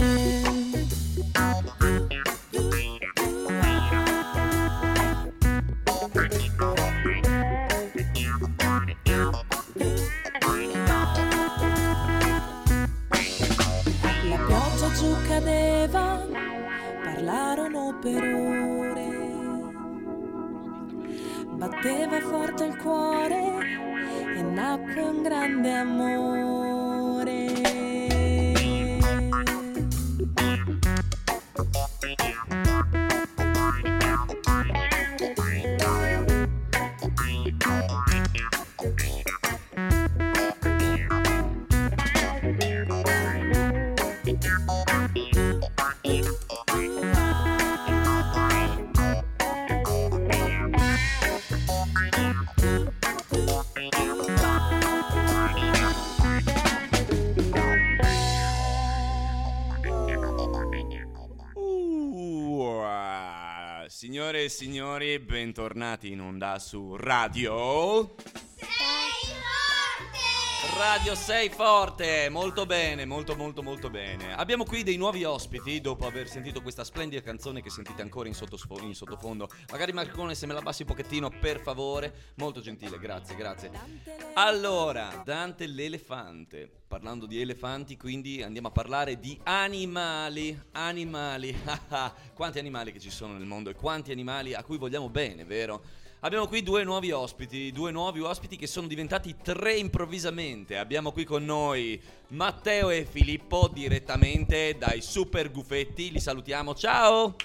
Per 18.00 18.22
ore. 18.22 19.08
Batteva 21.56 22.20
forte 22.20 22.64
il 22.64 22.76
cuore 22.76 23.42
e 24.36 24.42
nacque 24.42 25.02
un 25.02 25.22
grande 25.22 25.72
amore. 25.72 26.77
Signori, 64.58 65.20
bentornati 65.20 66.10
in 66.10 66.20
onda 66.20 66.58
su 66.58 66.96
Radio. 66.96 68.47
Radio 70.78 71.16
6 71.16 71.48
Forte, 71.48 72.28
molto 72.28 72.64
bene, 72.64 73.04
molto 73.04 73.34
molto 73.34 73.64
molto 73.64 73.90
bene. 73.90 74.32
Abbiamo 74.36 74.62
qui 74.62 74.84
dei 74.84 74.96
nuovi 74.96 75.24
ospiti 75.24 75.80
dopo 75.80 76.06
aver 76.06 76.28
sentito 76.28 76.62
questa 76.62 76.84
splendida 76.84 77.20
canzone 77.20 77.60
che 77.60 77.68
sentite 77.68 78.00
ancora 78.00 78.28
in, 78.28 78.34
sottosfo- 78.34 78.78
in 78.78 78.94
sottofondo. 78.94 79.50
Magari 79.72 79.90
Marcone 79.90 80.36
se 80.36 80.46
me 80.46 80.54
la 80.54 80.60
passi 80.60 80.82
un 80.82 80.88
pochettino 80.88 81.30
per 81.30 81.58
favore, 81.58 82.32
molto 82.36 82.60
gentile, 82.60 82.96
grazie, 83.00 83.34
grazie. 83.34 83.72
Allora, 84.34 85.20
Dante 85.24 85.66
l'elefante. 85.66 86.70
Parlando 86.86 87.26
di 87.26 87.40
elefanti, 87.40 87.96
quindi 87.96 88.40
andiamo 88.44 88.68
a 88.68 88.70
parlare 88.70 89.18
di 89.18 89.36
animali. 89.42 90.56
Animali. 90.72 91.60
quanti 92.34 92.60
animali 92.60 92.92
che 92.92 93.00
ci 93.00 93.10
sono 93.10 93.32
nel 93.32 93.46
mondo 93.46 93.68
e 93.68 93.74
quanti 93.74 94.12
animali 94.12 94.54
a 94.54 94.62
cui 94.62 94.78
vogliamo 94.78 95.08
bene, 95.08 95.42
vero? 95.42 95.82
Abbiamo 96.20 96.48
qui 96.48 96.64
due 96.64 96.82
nuovi 96.82 97.12
ospiti, 97.12 97.70
due 97.70 97.92
nuovi 97.92 98.20
ospiti 98.20 98.56
che 98.56 98.66
sono 98.66 98.88
diventati 98.88 99.36
tre 99.40 99.76
improvvisamente. 99.76 100.76
Abbiamo 100.76 101.12
qui 101.12 101.24
con 101.24 101.44
noi 101.44 102.00
Matteo 102.28 102.90
e 102.90 103.06
Filippo 103.08 103.68
direttamente 103.72 104.76
dai 104.76 105.00
Super 105.00 105.48
Gufetti. 105.52 106.10
Li 106.10 106.18
salutiamo. 106.18 106.74
Ciao! 106.74 107.36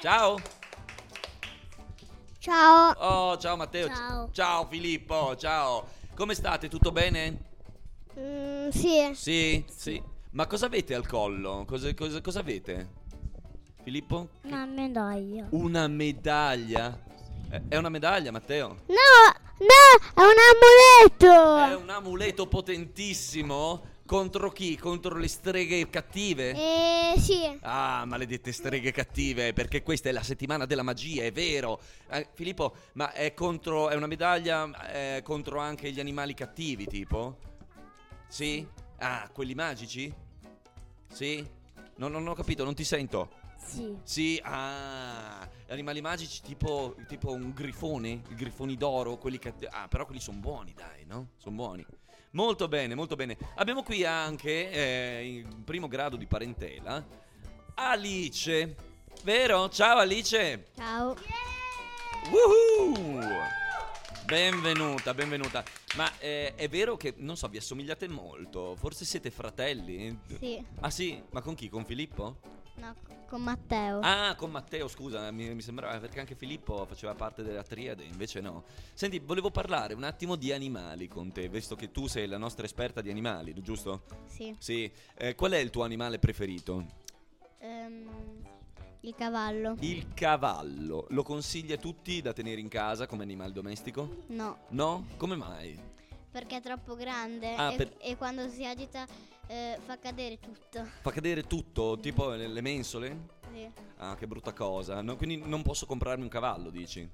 Ciao! 0.00 0.38
Ciao. 2.38 2.94
Oh, 2.96 3.36
ciao 3.36 3.56
Matteo. 3.56 3.88
Ciao. 3.88 4.30
Ciao 4.32 4.66
Filippo, 4.66 5.36
ciao. 5.36 5.86
Come 6.14 6.34
state? 6.34 6.68
Tutto 6.68 6.90
bene? 6.90 7.38
Mm, 8.18 8.68
sì. 8.70 9.10
Sì, 9.12 9.64
sì. 9.68 10.02
Ma 10.30 10.46
cosa 10.46 10.66
avete 10.66 10.94
al 10.94 11.06
collo? 11.06 11.64
Cosa, 11.66 11.92
cosa- 11.92 12.20
cosa 12.22 12.40
avete? 12.40 13.04
Filippo? 13.90 14.30
Una 14.42 14.66
medaglia. 14.66 15.46
Una 15.50 15.86
medaglia? 15.86 17.00
Eh, 17.48 17.62
È 17.68 17.76
una 17.76 17.88
medaglia, 17.88 18.32
Matteo? 18.32 18.66
No, 18.86 18.96
no, 19.58 20.12
è 20.12 20.26
un 20.26 20.34
amuleto. 21.22 21.56
È 21.68 21.76
un 21.76 21.88
amuleto 21.90 22.48
potentissimo? 22.48 23.94
Contro 24.04 24.50
chi? 24.50 24.76
Contro 24.76 25.16
le 25.16 25.28
streghe 25.28 25.88
cattive? 25.88 26.50
Eh, 26.50 27.20
sì. 27.20 27.42
Ah, 27.60 28.02
maledette 28.06 28.50
streghe 28.50 28.90
cattive, 28.90 29.52
perché 29.52 29.84
questa 29.84 30.08
è 30.08 30.12
la 30.12 30.24
settimana 30.24 30.66
della 30.66 30.82
magia, 30.82 31.22
è 31.22 31.30
vero. 31.30 31.80
Eh, 32.10 32.26
Filippo, 32.34 32.74
ma 32.94 33.12
è 33.12 33.34
contro. 33.34 33.88
È 33.88 33.94
una 33.94 34.08
medaglia 34.08 34.90
eh, 34.90 35.22
contro 35.22 35.60
anche 35.60 35.92
gli 35.92 36.00
animali 36.00 36.34
cattivi, 36.34 36.86
tipo? 36.88 37.38
Sì? 38.26 38.66
Ah, 38.98 39.30
quelli 39.32 39.54
magici? 39.54 40.12
Sì? 41.12 41.48
Non, 41.98 42.10
non 42.10 42.26
ho 42.26 42.34
capito, 42.34 42.64
non 42.64 42.74
ti 42.74 42.82
sento. 42.82 43.44
Sì. 43.66 43.96
Sì, 44.04 44.40
ah, 44.44 45.46
animali 45.68 46.00
magici 46.00 46.40
tipo, 46.42 46.94
tipo 47.08 47.32
un 47.32 47.52
grifone, 47.52 48.22
i 48.28 48.34
grifoni 48.34 48.76
d'oro, 48.76 49.18
quelli 49.18 49.38
che... 49.38 49.52
Ah, 49.70 49.88
però 49.88 50.06
quelli 50.06 50.20
sono 50.20 50.38
buoni, 50.38 50.72
dai, 50.72 51.04
no? 51.04 51.30
Sono 51.36 51.56
buoni. 51.56 51.84
Molto 52.30 52.68
bene, 52.68 52.94
molto 52.94 53.16
bene. 53.16 53.36
Abbiamo 53.56 53.82
qui 53.82 54.04
anche, 54.04 54.70
eh, 54.70 55.24
in 55.24 55.64
primo 55.64 55.88
grado 55.88 56.16
di 56.16 56.26
parentela, 56.26 57.04
Alice. 57.74 58.76
Vero? 59.22 59.68
Ciao 59.68 59.98
Alice. 59.98 60.68
Ciao. 60.76 61.16
Woohoo! 62.30 63.20
Benvenuta, 64.24 65.14
benvenuta. 65.14 65.62
Ma 65.94 66.10
eh, 66.18 66.54
è 66.54 66.68
vero 66.68 66.96
che, 66.96 67.14
non 67.18 67.36
so, 67.36 67.48
vi 67.48 67.58
assomigliate 67.58 68.08
molto? 68.08 68.74
Forse 68.76 69.04
siete 69.04 69.30
fratelli? 69.30 70.18
Sì. 70.38 70.64
Ah 70.80 70.90
sì? 70.90 71.22
Ma 71.30 71.40
con 71.40 71.54
chi? 71.54 71.68
Con 71.68 71.84
Filippo? 71.84 72.38
No, 72.76 72.94
con 73.28 73.42
Matteo. 73.42 74.00
Ah, 74.02 74.34
con 74.36 74.50
Matteo, 74.50 74.86
scusa, 74.88 75.30
mi, 75.30 75.54
mi 75.54 75.62
sembrava 75.62 75.98
perché 75.98 76.20
anche 76.20 76.34
Filippo 76.34 76.84
faceva 76.86 77.14
parte 77.14 77.42
della 77.42 77.62
triade, 77.62 78.04
invece 78.04 78.40
no. 78.40 78.64
Senti, 78.92 79.18
volevo 79.18 79.50
parlare 79.50 79.94
un 79.94 80.04
attimo 80.04 80.36
di 80.36 80.52
animali 80.52 81.08
con 81.08 81.32
te, 81.32 81.48
visto 81.48 81.74
che 81.74 81.90
tu 81.90 82.06
sei 82.06 82.26
la 82.26 82.36
nostra 82.38 82.66
esperta 82.66 83.00
di 83.00 83.10
animali, 83.10 83.54
giusto? 83.62 84.02
Sì. 84.26 84.54
Sì. 84.58 84.90
Eh, 85.16 85.34
qual 85.34 85.52
è 85.52 85.58
il 85.58 85.70
tuo 85.70 85.84
animale 85.84 86.18
preferito? 86.18 86.84
Ehm, 87.58 88.44
il 89.00 89.14
cavallo. 89.14 89.76
Il 89.80 90.12
cavallo. 90.12 91.06
Lo 91.10 91.22
consigli 91.22 91.72
a 91.72 91.78
tutti 91.78 92.20
da 92.20 92.32
tenere 92.34 92.60
in 92.60 92.68
casa 92.68 93.06
come 93.06 93.22
animale 93.22 93.52
domestico? 93.52 94.24
No, 94.28 94.58
No? 94.68 95.06
Come 95.16 95.36
mai? 95.36 95.94
perché 96.36 96.56
è 96.58 96.60
troppo 96.60 96.96
grande 96.96 97.54
Ah, 97.54 97.72
e, 97.72 97.76
per- 97.76 97.94
e 97.98 98.14
quando 98.18 98.46
si 98.50 98.62
agita 98.66 99.06
eh, 99.46 99.78
fa 99.84 99.98
cadere 99.98 100.38
tutto. 100.38 100.84
Fa 101.00 101.10
cadere 101.10 101.46
tutto, 101.46 101.98
tipo 102.00 102.30
le, 102.30 102.46
le 102.48 102.60
mensole? 102.60 103.34
Sì. 103.52 103.70
Ah, 103.98 104.16
che 104.16 104.26
brutta 104.26 104.52
cosa. 104.52 105.00
No, 105.02 105.16
quindi 105.16 105.36
non 105.36 105.62
posso 105.62 105.86
comprarmi 105.86 106.22
un 106.22 106.28
cavallo, 106.28 106.70
dici? 106.70 107.08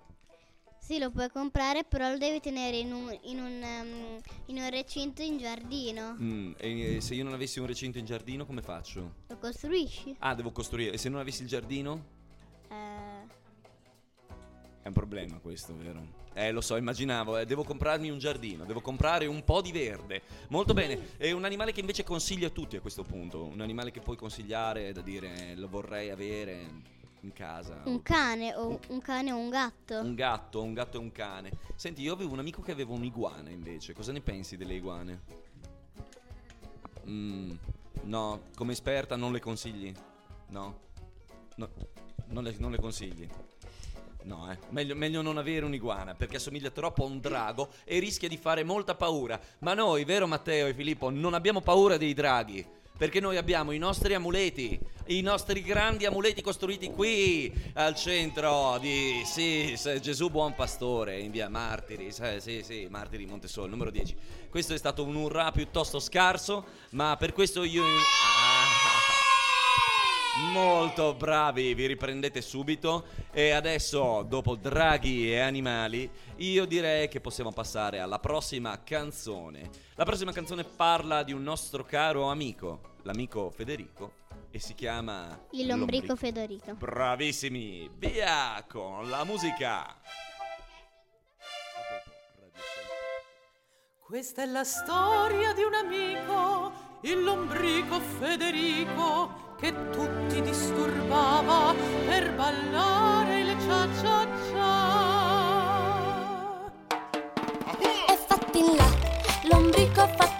Sì, 0.79 0.99
lo 0.99 1.11
puoi 1.11 1.31
comprare, 1.31 1.85
però 1.85 2.11
lo 2.11 2.18
devi 2.18 2.40
tenere 2.40 2.77
in 2.77 2.92
un, 2.92 3.16
in 3.23 3.38
un, 3.38 3.62
ehm, 3.62 4.21
in 4.47 4.57
un 4.59 4.68
recinto 4.68 5.23
in 5.23 5.38
giardino. 5.38 6.16
Mm, 6.21 6.53
e 6.57 6.99
se 7.01 7.14
io 7.14 7.23
non 7.23 7.35
avessi 7.35 7.61
un 7.61 7.66
recinto 7.66 7.99
in 7.99 8.05
giardino, 8.05 8.45
come 8.45 8.62
faccio? 8.62 9.14
Lo 9.29 9.38
costruisci? 9.38 10.16
Ah, 10.18 10.35
devo 10.35 10.51
costruire. 10.51 10.92
E 10.92 10.99
se 10.99 11.09
non 11.09 11.21
avessi 11.21 11.42
il 11.42 11.49
giardino? 11.49 12.05
Eh, 12.68 13.40
È 14.83 14.88
un 14.88 14.95
problema 14.95 15.38
questo, 15.38 15.77
vero? 15.77 16.21
Eh, 16.35 16.51
lo 16.51 16.61
so, 16.61 16.77
immaginavo, 16.77 17.38
eh, 17.38 17.47
devo 17.47 17.62
comprarmi 17.62 18.11
un 18.11 18.18
giardino, 18.18 18.64
devo 18.64 18.81
comprare 18.81 19.27
un 19.27 19.45
po' 19.45 19.61
di 19.61 19.71
verde. 19.71 20.23
Molto 20.49 20.75
bene. 20.75 21.16
È 21.16 21.31
un 21.31 21.45
animale 21.45 21.73
che 21.73 21.81
invece 21.81 22.03
consiglio 22.03 22.49
a 22.49 22.51
tutti 22.51 22.77
a 22.77 22.81
questo 22.81 23.05
punto. 23.05 23.45
Un 23.45 23.61
animale 23.61 23.92
che 23.92 24.01
puoi 24.01 24.16
consigliare 24.16 24.92
da 24.92 25.01
dire 25.03 25.55
lo 25.55 25.68
vorrei 25.68 26.11
avere 26.11 26.66
in 27.21 27.33
casa. 27.33 27.83
un 27.85 28.03
cane 28.03 28.55
o 28.57 28.81
un 28.88 29.01
cane 29.01 29.31
o 29.31 29.37
un 29.37 29.51
gatto. 29.51 30.01
Un 30.01 30.14
gatto, 30.14 30.62
un 30.62 30.75
gatto 30.75 30.97
e 30.97 31.01
un 31.01 31.12
cane. 31.12 31.53
Senti, 31.77 32.03
io 32.03 32.12
avevo 32.12 32.33
un 32.33 32.40
amico 32.40 32.61
che 32.61 32.73
aveva 32.73 32.92
un'iguana 32.92 33.51
invece. 33.51 33.92
Cosa 33.92 34.11
ne 34.11 34.21
pensi 34.21 34.57
delle 34.57 34.75
iguane? 34.75 35.21
Mm, 37.07 37.53
no, 38.03 38.42
come 38.57 38.73
esperta 38.73 39.14
non 39.14 39.31
le 39.31 39.38
consigli? 39.38 39.95
No? 40.49 40.81
No, 41.55 41.68
non, 42.27 42.42
le, 42.42 42.57
non 42.59 42.73
le 42.73 42.79
consigli? 42.79 43.29
No, 44.25 44.51
eh. 44.51 44.59
Meglio, 44.71 44.95
meglio 44.95 45.23
non 45.23 45.39
avere 45.39 45.65
un'iguana 45.65 46.15
perché 46.15 46.37
assomiglia 46.37 46.71
troppo 46.71 47.05
a 47.05 47.07
un 47.07 47.21
drago 47.21 47.71
e 47.85 47.99
rischia 47.99 48.29
di 48.29 48.37
fare 48.37 48.65
molta 48.65 48.95
paura. 48.95 49.41
Ma 49.61 49.75
noi, 49.75 50.05
vero 50.05 50.27
Matteo 50.27 50.67
e 50.67 50.75
Filippo, 50.75 51.11
non 51.11 51.35
abbiamo 51.35 51.61
paura 51.61 51.97
dei 51.97 52.15
draghi. 52.15 52.81
Perché 52.97 53.19
noi 53.19 53.37
abbiamo 53.37 53.73
i 53.73 53.79
nostri 53.79 54.15
amuleti, 54.15 54.79
i 55.07 55.23
nostri 55.23 55.63
grandi 55.63 56.07
amuleti 56.07 56.41
costruiti 56.41 56.91
qui 56.91 57.53
al 57.73 57.97
centro 57.97 58.79
di 58.79 59.23
sì, 59.25 59.77
Gesù 60.01 60.29
Buon 60.29 60.55
Pastore 60.55 61.19
in 61.19 61.33
via 61.33 61.49
Martiri. 61.49 62.13
Sì, 62.13 62.37
sì, 62.39 62.63
sì, 62.63 62.87
Martiri 62.89 63.27
Montesol, 63.27 63.71
numero 63.71 63.91
10. 63.91 64.15
Questo 64.49 64.75
è 64.75 64.79
stato 64.79 65.03
un 65.03 65.17
urrà 65.17 65.51
piuttosto 65.51 65.99
scarso, 65.99 66.65
ma 66.91 67.17
per 67.19 67.33
questo 67.33 67.65
io. 67.65 67.83
Ah. 67.83 68.32
Molto 70.35 71.12
bravi, 71.14 71.75
vi 71.75 71.87
riprendete 71.87 72.40
subito. 72.40 73.05
E 73.33 73.51
adesso, 73.51 74.23
dopo 74.23 74.57
draghi 74.57 75.31
e 75.31 75.40
animali, 75.40 76.11
io 76.37 76.64
direi 76.64 77.09
che 77.09 77.21
possiamo 77.21 77.53
passare 77.53 78.01
alla 78.01 78.18
prossima 78.18 78.83
canzone. 78.83 79.68
La 79.95 80.05
prossima 80.05 80.33
canzone 80.33 80.64
parla 80.64 81.23
di 81.23 81.33
un 81.33 81.42
nostro 81.42 81.85
caro 81.85 82.31
amico, 82.31 82.97
l'amico 83.03 83.51
Federico, 83.51 84.21
e 84.51 84.59
si 84.59 84.75
chiama 84.75 85.38
Il 85.51 85.66
lombrico 85.66 86.16
Federico. 86.16 86.75
Bravissimi, 86.75 87.90
via 87.99 88.64
con 88.66 89.11
la 89.11 89.25
musica. 89.25 90.01
Questa 94.01 94.42
è 94.42 94.47
la 94.47 94.64
storia 94.64 95.55
di 95.55 95.62
un 95.62 95.75
amico, 95.75 96.73
il 97.03 97.23
lombrico 97.23 97.99
Federico, 97.99 99.52
che 99.62 99.72
tutti 99.92 100.42
disturbava 100.42 101.72
per 102.05 102.35
ballare 102.35 103.40
il 103.42 103.57
cia 103.61 103.87
cia 104.01 104.27
cia. 104.51 104.70
E 108.09 108.16
fatti 108.27 108.61
là, 108.77 108.88
lombrico 109.48 110.09
fatti 110.16 110.32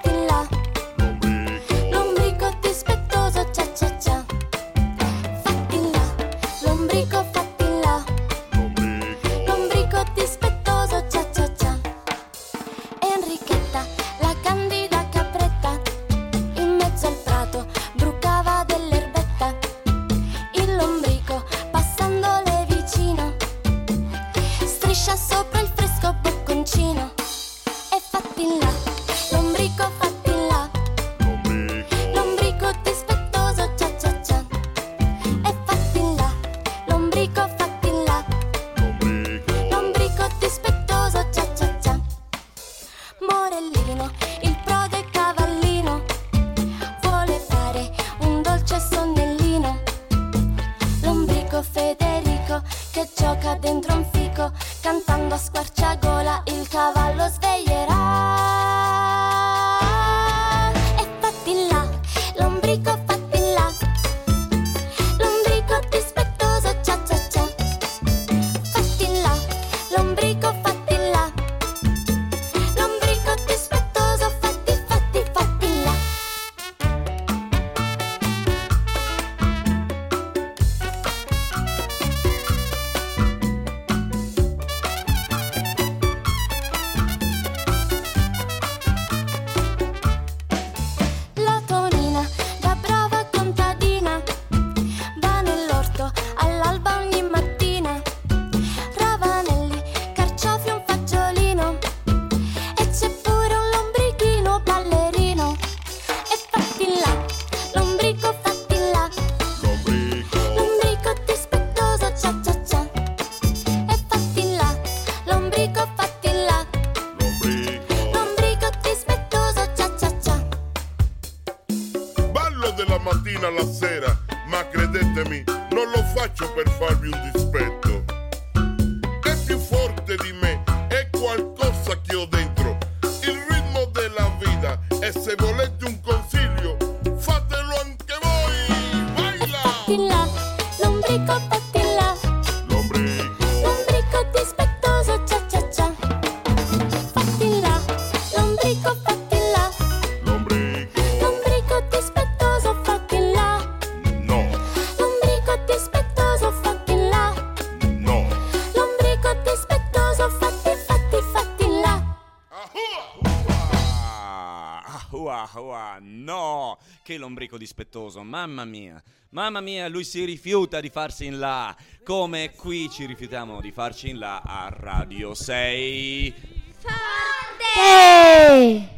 che 167.13 167.19
lombrico 167.19 167.59
dispettoso, 167.59 168.23
mamma 168.23 168.65
mia. 168.65 169.03
Mamma 169.31 169.61
mia, 169.61 169.89
lui 169.89 170.05
si 170.05 170.25
rifiuta 170.25 170.81
di 170.81 170.89
farsi 170.89 171.27
in 171.27 171.39
là, 171.39 171.77
come 172.05 172.53
qui 172.53 172.89
ci 172.91 173.05
rifiutiamo 173.07 173.61
di 173.61 173.71
farci 173.71 174.09
in 174.11 174.19
là 174.19 174.43
a 174.43 174.69
Radio 174.71 175.35
6. 175.35 176.61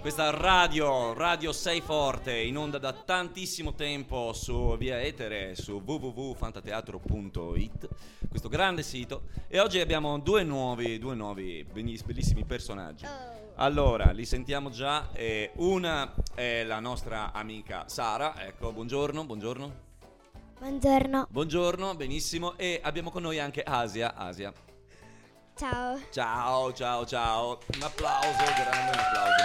Questa 0.00 0.30
radio, 0.30 1.12
Radio 1.12 1.52
6 1.52 1.80
Forte, 1.80 2.36
in 2.36 2.56
onda 2.56 2.78
da 2.78 2.92
tantissimo 2.92 3.74
tempo 3.74 4.32
su 4.32 4.76
via 4.76 5.00
etere, 5.00 5.54
su 5.56 5.80
www.fantateatro.it, 5.84 7.88
questo 8.28 8.48
grande 8.48 8.82
sito. 8.82 9.28
E 9.48 9.60
oggi 9.60 9.80
abbiamo 9.80 10.18
due 10.18 10.42
nuovi, 10.42 10.98
due 10.98 11.14
nuovi 11.14 11.64
belliss- 11.64 12.04
bellissimi 12.04 12.44
personaggi. 12.44 13.04
Allora, 13.56 14.10
li 14.10 14.24
sentiamo 14.26 14.68
già. 14.70 15.10
eh, 15.12 15.52
una 15.56 16.12
è 16.34 16.64
la 16.64 16.80
nostra 16.80 17.32
amica 17.32 17.84
Sara, 17.88 18.44
ecco, 18.44 18.72
buongiorno, 18.72 19.24
buongiorno. 19.24 19.82
Buongiorno. 20.58 21.28
Buongiorno, 21.30 21.94
benissimo. 21.94 22.56
E 22.56 22.80
abbiamo 22.82 23.10
con 23.10 23.22
noi 23.22 23.38
anche 23.38 23.62
Asia, 23.62 24.14
Asia. 24.14 24.52
Ciao. 25.56 26.00
Ciao, 26.10 26.72
ciao, 26.72 27.06
ciao. 27.06 27.60
Un 27.76 27.82
applauso, 27.82 28.44
grande 28.44 28.90
un 28.90 28.98
applauso. 28.98 29.44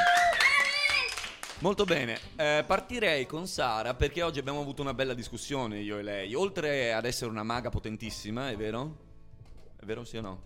Molto 1.60 1.84
bene, 1.84 2.18
eh, 2.36 2.64
partirei 2.66 3.28
con 3.28 3.46
Sara 3.46 3.94
perché 3.94 4.24
oggi 4.24 4.40
abbiamo 4.40 4.62
avuto 4.62 4.82
una 4.82 4.94
bella 4.94 5.14
discussione 5.14 5.80
io 5.82 6.00
e 6.00 6.02
lei. 6.02 6.34
Oltre 6.34 6.94
ad 6.94 7.06
essere 7.06 7.30
una 7.30 7.44
maga 7.44 7.70
potentissima, 7.70 8.50
è 8.50 8.56
vero? 8.56 8.96
È 9.80 9.86
vero 9.86 10.04
sì 10.04 10.18
o 10.18 10.22
no? 10.22 10.42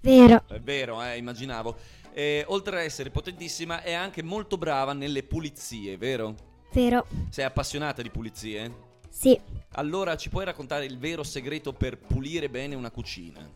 Vero. 0.00 0.42
È 0.46 0.60
vero, 0.60 1.02
eh, 1.02 1.16
immaginavo. 1.16 1.76
E, 2.14 2.44
oltre 2.46 2.78
ad 2.78 2.84
essere 2.84 3.10
potentissima 3.10 3.82
è 3.82 3.92
anche 3.92 4.22
molto 4.22 4.56
brava 4.56 4.92
nelle 4.92 5.24
pulizie, 5.24 5.96
vero? 5.96 6.34
Vero. 6.72 7.06
Sei 7.28 7.44
appassionata 7.44 8.00
di 8.02 8.10
pulizie? 8.10 8.92
Sì. 9.10 9.38
Allora 9.72 10.16
ci 10.16 10.28
puoi 10.28 10.44
raccontare 10.44 10.84
il 10.84 10.98
vero 10.98 11.24
segreto 11.24 11.72
per 11.72 11.98
pulire 11.98 12.48
bene 12.48 12.74
una 12.76 12.90
cucina? 12.90 13.48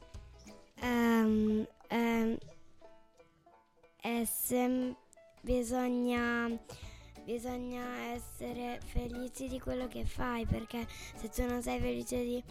Ehm, 0.81 1.67
è 4.01 4.25
sem- 4.25 4.97
bisogna, 5.43 6.51
bisogna 7.25 8.13
essere 8.13 8.81
felici 8.85 9.49
di 9.49 9.61
quello 9.61 9.87
che 9.87 10.05
fai 10.05 10.47
perché 10.47 10.87
se 11.17 11.29
tu 11.29 11.47
non 11.47 11.63
sei 11.63 11.79
felice 11.79 12.23
di, 12.23 12.43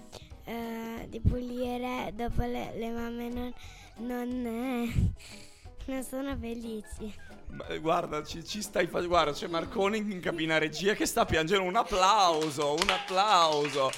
eh, 0.46 1.08
di 1.10 1.20
pulire 1.20 2.12
dopo 2.14 2.42
le, 2.44 2.74
le 2.76 2.92
mamme 2.92 3.30
non, 3.30 3.54
non, 3.98 4.46
eh, 4.46 5.14
non 5.88 6.04
sono 6.04 6.36
felici. 6.38 7.14
Beh, 7.50 7.80
guarda, 7.80 8.24
ci, 8.24 8.44
ci 8.46 8.62
stai 8.62 8.86
facendo. 8.86 9.08
Guarda, 9.08 9.32
c'è 9.32 9.48
Marconi 9.48 9.98
in 9.98 10.20
cabina 10.20 10.58
regia 10.58 10.94
che 10.94 11.06
sta 11.06 11.26
piangendo. 11.26 11.64
Un 11.64 11.76
applauso, 11.76 12.74
un 12.74 12.90
applauso. 12.90 13.90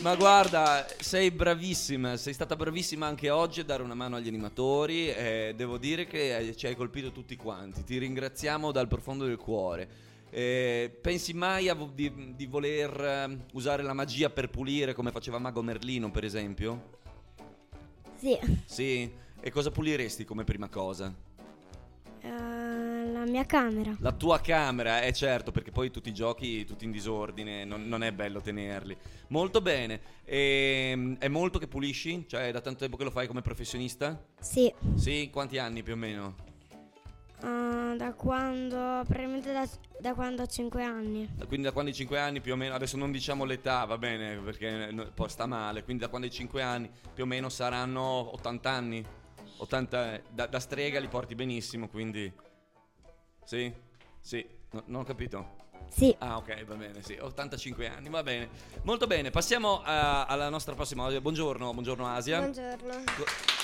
Ma 0.00 0.14
guarda, 0.14 0.86
sei 1.00 1.30
bravissima, 1.30 2.16
sei 2.16 2.32
stata 2.32 2.54
bravissima 2.54 3.06
anche 3.06 3.30
oggi 3.30 3.60
a 3.60 3.64
dare 3.64 3.82
una 3.82 3.94
mano 3.94 4.16
agli 4.16 4.28
animatori. 4.28 5.08
E 5.10 5.52
devo 5.56 5.76
dire 5.76 6.06
che 6.06 6.54
ci 6.56 6.66
hai 6.66 6.74
colpito 6.76 7.12
tutti 7.12 7.36
quanti. 7.36 7.84
Ti 7.84 7.98
ringraziamo 7.98 8.72
dal 8.72 8.88
profondo 8.88 9.24
del 9.26 9.36
cuore. 9.36 10.06
Eh, 10.30 10.96
pensi 11.00 11.32
mai 11.32 11.68
vo- 11.74 11.90
di, 11.94 12.34
di 12.36 12.46
voler 12.46 13.00
eh, 13.00 13.38
usare 13.52 13.82
la 13.82 13.94
magia 13.94 14.28
per 14.28 14.50
pulire 14.50 14.92
come 14.92 15.10
faceva 15.10 15.38
Mago 15.38 15.62
Merlino, 15.62 16.10
per 16.10 16.24
esempio? 16.24 16.96
Sì, 18.16 18.38
Sì? 18.66 19.10
E 19.40 19.50
cosa 19.50 19.70
puliresti 19.70 20.24
come 20.24 20.44
prima 20.44 20.68
cosa? 20.68 21.14
eh, 22.20 23.12
la 23.12 23.24
mia 23.24 23.44
camera. 23.46 23.94
La 24.00 24.12
tua 24.12 24.40
camera, 24.40 25.00
è 25.00 25.12
certo, 25.12 25.52
perché 25.52 25.70
poi 25.70 25.90
tutti 25.90 26.08
i 26.08 26.14
giochi 26.14 26.64
tutti 26.64 26.84
in 26.84 26.90
disordine, 26.90 27.64
non, 27.64 27.86
non 27.86 28.02
è 28.02 28.12
bello 28.12 28.40
tenerli. 28.40 28.96
Molto 29.28 29.60
bene. 29.60 30.00
Ehm, 30.24 31.18
è 31.18 31.28
molto 31.28 31.58
che 31.58 31.68
pulisci? 31.68 32.24
Cioè, 32.26 32.48
è 32.48 32.52
da 32.52 32.60
tanto 32.60 32.80
tempo 32.80 32.96
che 32.96 33.04
lo 33.04 33.10
fai 33.10 33.26
come 33.26 33.40
professionista? 33.42 34.20
Sì, 34.40 34.72
Sì, 34.94 35.30
quanti 35.32 35.58
anni 35.58 35.82
più 35.82 35.92
o 35.92 35.96
meno? 35.96 36.34
Ah, 37.40 37.94
da 37.96 38.12
quando, 38.14 38.76
probabilmente 39.06 39.52
da, 39.52 39.66
da 40.00 40.12
quando 40.14 40.42
ho 40.42 40.46
5 40.46 40.82
anni. 40.82 41.28
Quindi 41.46 41.66
da 41.66 41.72
quando 41.72 41.90
hai 41.90 41.96
5 41.96 42.18
anni 42.18 42.40
più 42.40 42.52
o 42.52 42.56
meno, 42.56 42.74
adesso 42.74 42.96
non 42.96 43.12
diciamo 43.12 43.44
l'età, 43.44 43.84
va 43.84 43.96
bene, 43.96 44.38
perché 44.38 44.90
no- 44.90 45.08
poi 45.14 45.28
sta 45.28 45.46
male, 45.46 45.84
quindi 45.84 46.02
da 46.02 46.08
quando 46.08 46.26
hai 46.26 46.32
5 46.32 46.60
anni 46.62 46.90
più 47.14 47.22
o 47.22 47.26
meno 47.26 47.48
saranno 47.48 48.02
80 48.34 48.70
anni. 48.70 49.04
80, 49.58 50.20
da, 50.30 50.46
da 50.46 50.60
strega 50.60 50.98
li 51.00 51.08
porti 51.08 51.34
benissimo, 51.34 51.88
quindi... 51.88 52.32
Sì? 53.44 53.72
Sì, 54.20 54.46
No- 54.70 54.82
non 54.86 55.00
ho 55.02 55.04
capito. 55.04 55.56
Sì. 55.88 56.14
Ah, 56.18 56.36
ok, 56.36 56.64
va 56.64 56.74
bene, 56.74 57.02
sì, 57.02 57.16
85 57.18 57.88
anni, 57.88 58.10
va 58.10 58.22
bene. 58.22 58.48
Molto 58.82 59.06
bene, 59.06 59.30
passiamo 59.30 59.80
a- 59.82 60.26
alla 60.26 60.48
nostra 60.50 60.74
prossima. 60.74 61.08
Buongiorno, 61.20 61.72
buongiorno 61.72 62.06
Asia. 62.06 62.38
Buongiorno. 62.40 63.57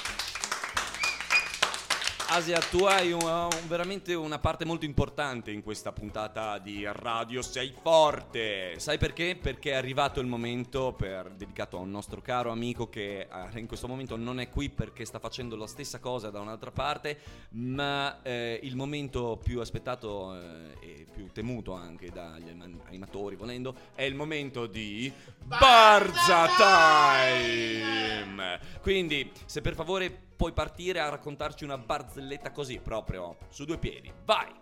Asia, 2.26 2.58
tu 2.58 2.84
hai 2.84 3.12
un- 3.12 3.22
un- 3.22 3.48
veramente 3.68 4.14
una 4.14 4.38
parte 4.38 4.64
molto 4.64 4.86
importante 4.86 5.50
in 5.52 5.62
questa 5.62 5.92
puntata 5.92 6.58
di 6.58 6.84
Radio 6.90 7.42
Sei 7.42 7.72
Forte. 7.80 8.74
Sai 8.78 8.96
perché? 8.98 9.36
Perché 9.40 9.72
è 9.72 9.74
arrivato 9.74 10.20
il 10.20 10.26
momento 10.26 10.92
per, 10.94 11.30
dedicato 11.36 11.76
a 11.76 11.80
un 11.80 11.90
nostro 11.90 12.22
caro 12.22 12.50
amico 12.50 12.88
che 12.88 13.28
eh, 13.30 13.58
in 13.58 13.66
questo 13.66 13.86
momento 13.86 14.16
non 14.16 14.40
è 14.40 14.48
qui 14.48 14.70
perché 14.70 15.04
sta 15.04 15.18
facendo 15.18 15.54
la 15.54 15.66
stessa 15.66 16.00
cosa 16.00 16.30
da 16.30 16.40
un'altra 16.40 16.70
parte, 16.72 17.18
ma 17.50 18.20
eh, 18.22 18.58
il 18.62 18.74
momento 18.74 19.38
più 19.42 19.60
aspettato 19.60 20.34
eh, 20.34 20.76
e 20.80 21.06
più 21.12 21.30
temuto 21.30 21.74
anche 21.74 22.10
dagli 22.10 22.48
anim- 22.48 22.80
animatori, 22.86 23.36
volendo, 23.36 23.74
è 23.94 24.02
il 24.02 24.14
momento 24.14 24.66
di 24.66 25.12
Barza 25.44 26.48
Time. 26.56 28.58
Quindi, 28.80 29.30
se 29.44 29.60
per 29.60 29.74
favore 29.74 30.22
puoi 30.36 30.52
partire 30.52 31.00
a 31.00 31.08
raccontarci 31.08 31.64
una 31.64 31.78
barzelletta 31.78 32.50
così, 32.50 32.78
proprio 32.80 33.36
su 33.48 33.64
due 33.64 33.78
piedi. 33.78 34.12
Vai! 34.24 34.52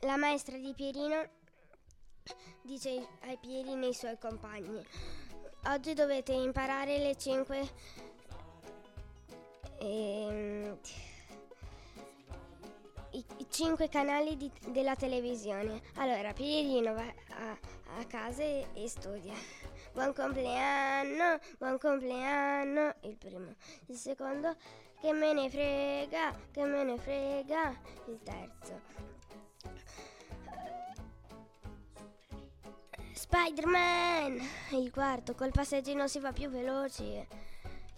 La 0.00 0.16
maestra 0.16 0.56
di 0.56 0.72
Pierino 0.74 1.28
dice 2.62 3.06
ai 3.22 3.36
Pierini 3.38 3.88
e 3.88 3.94
suoi 3.94 4.16
compagni: 4.18 4.84
Oggi 5.66 5.92
dovete 5.94 6.32
imparare 6.32 6.98
le 6.98 7.16
cinque. 7.16 7.68
ehm, 9.78 10.78
i, 13.12 13.24
i 13.38 13.46
cinque 13.50 13.88
canali 13.88 14.36
di- 14.36 14.52
della 14.68 14.94
televisione. 14.94 15.82
Allora, 15.96 16.32
Pierino 16.32 16.94
va 16.94 17.02
a, 17.02 17.58
a 17.98 18.04
casa 18.06 18.42
e, 18.42 18.66
e 18.74 18.88
studia. 18.88 19.34
Buon 20.00 20.14
compleanno, 20.14 21.38
buon 21.58 21.76
compleanno, 21.76 22.94
il 23.02 23.18
primo. 23.18 23.54
Il 23.88 23.96
secondo, 23.96 24.56
che 24.98 25.12
me 25.12 25.34
ne 25.34 25.50
frega, 25.50 26.34
che 26.50 26.64
me 26.64 26.84
ne 26.84 26.96
frega, 26.96 27.78
il 28.06 28.18
terzo. 28.22 28.80
Spider-Man! 33.12 34.40
Il 34.70 34.90
quarto, 34.90 35.34
col 35.34 35.50
passeggino 35.50 36.08
si 36.08 36.18
va 36.18 36.32
più 36.32 36.48
veloci. 36.48 37.26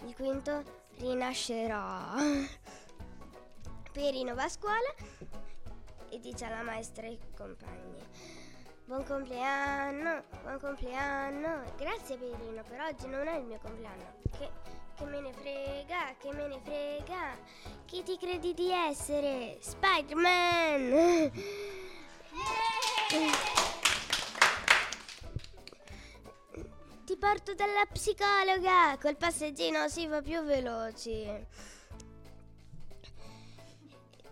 Il 0.04 0.14
quinto, 0.16 0.64
rinascerò. 0.96 2.16
Pierino 3.92 4.34
va 4.34 4.42
a 4.42 4.48
scuola 4.48 4.92
e 6.10 6.18
dice 6.18 6.46
alla 6.46 6.62
maestra 6.62 7.04
e 7.04 7.10
ai 7.10 7.18
compagni. 7.36 8.41
Buon 8.92 9.06
compleanno, 9.06 10.22
buon 10.42 10.60
compleanno. 10.60 11.62
Grazie 11.78 12.18
Pierino, 12.18 12.62
per 12.62 12.78
oggi 12.82 13.06
non 13.06 13.26
è 13.26 13.38
il 13.38 13.44
mio 13.44 13.58
compleanno. 13.58 14.16
Che, 14.36 14.50
che 14.94 15.04
me 15.06 15.18
ne 15.18 15.32
frega, 15.32 16.14
che 16.18 16.30
me 16.34 16.46
ne 16.46 16.60
frega. 16.62 17.38
Chi 17.86 18.02
ti 18.02 18.18
credi 18.18 18.52
di 18.52 18.70
essere? 18.70 19.56
Spider-Man! 19.62 21.30
Ti 27.06 27.16
porto 27.16 27.54
dalla 27.54 27.86
psicologa, 27.90 28.98
col 29.00 29.16
passeggino 29.16 29.88
si 29.88 30.06
va 30.06 30.20
più 30.20 30.42
veloci. 30.42 31.46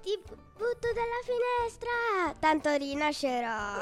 Ti 0.03 0.21
bu- 0.23 0.50
butto 0.61 0.89
dalla 0.93 1.23
finestra, 1.25 2.37
tanto 2.39 2.69
rinascerò. 2.77 3.49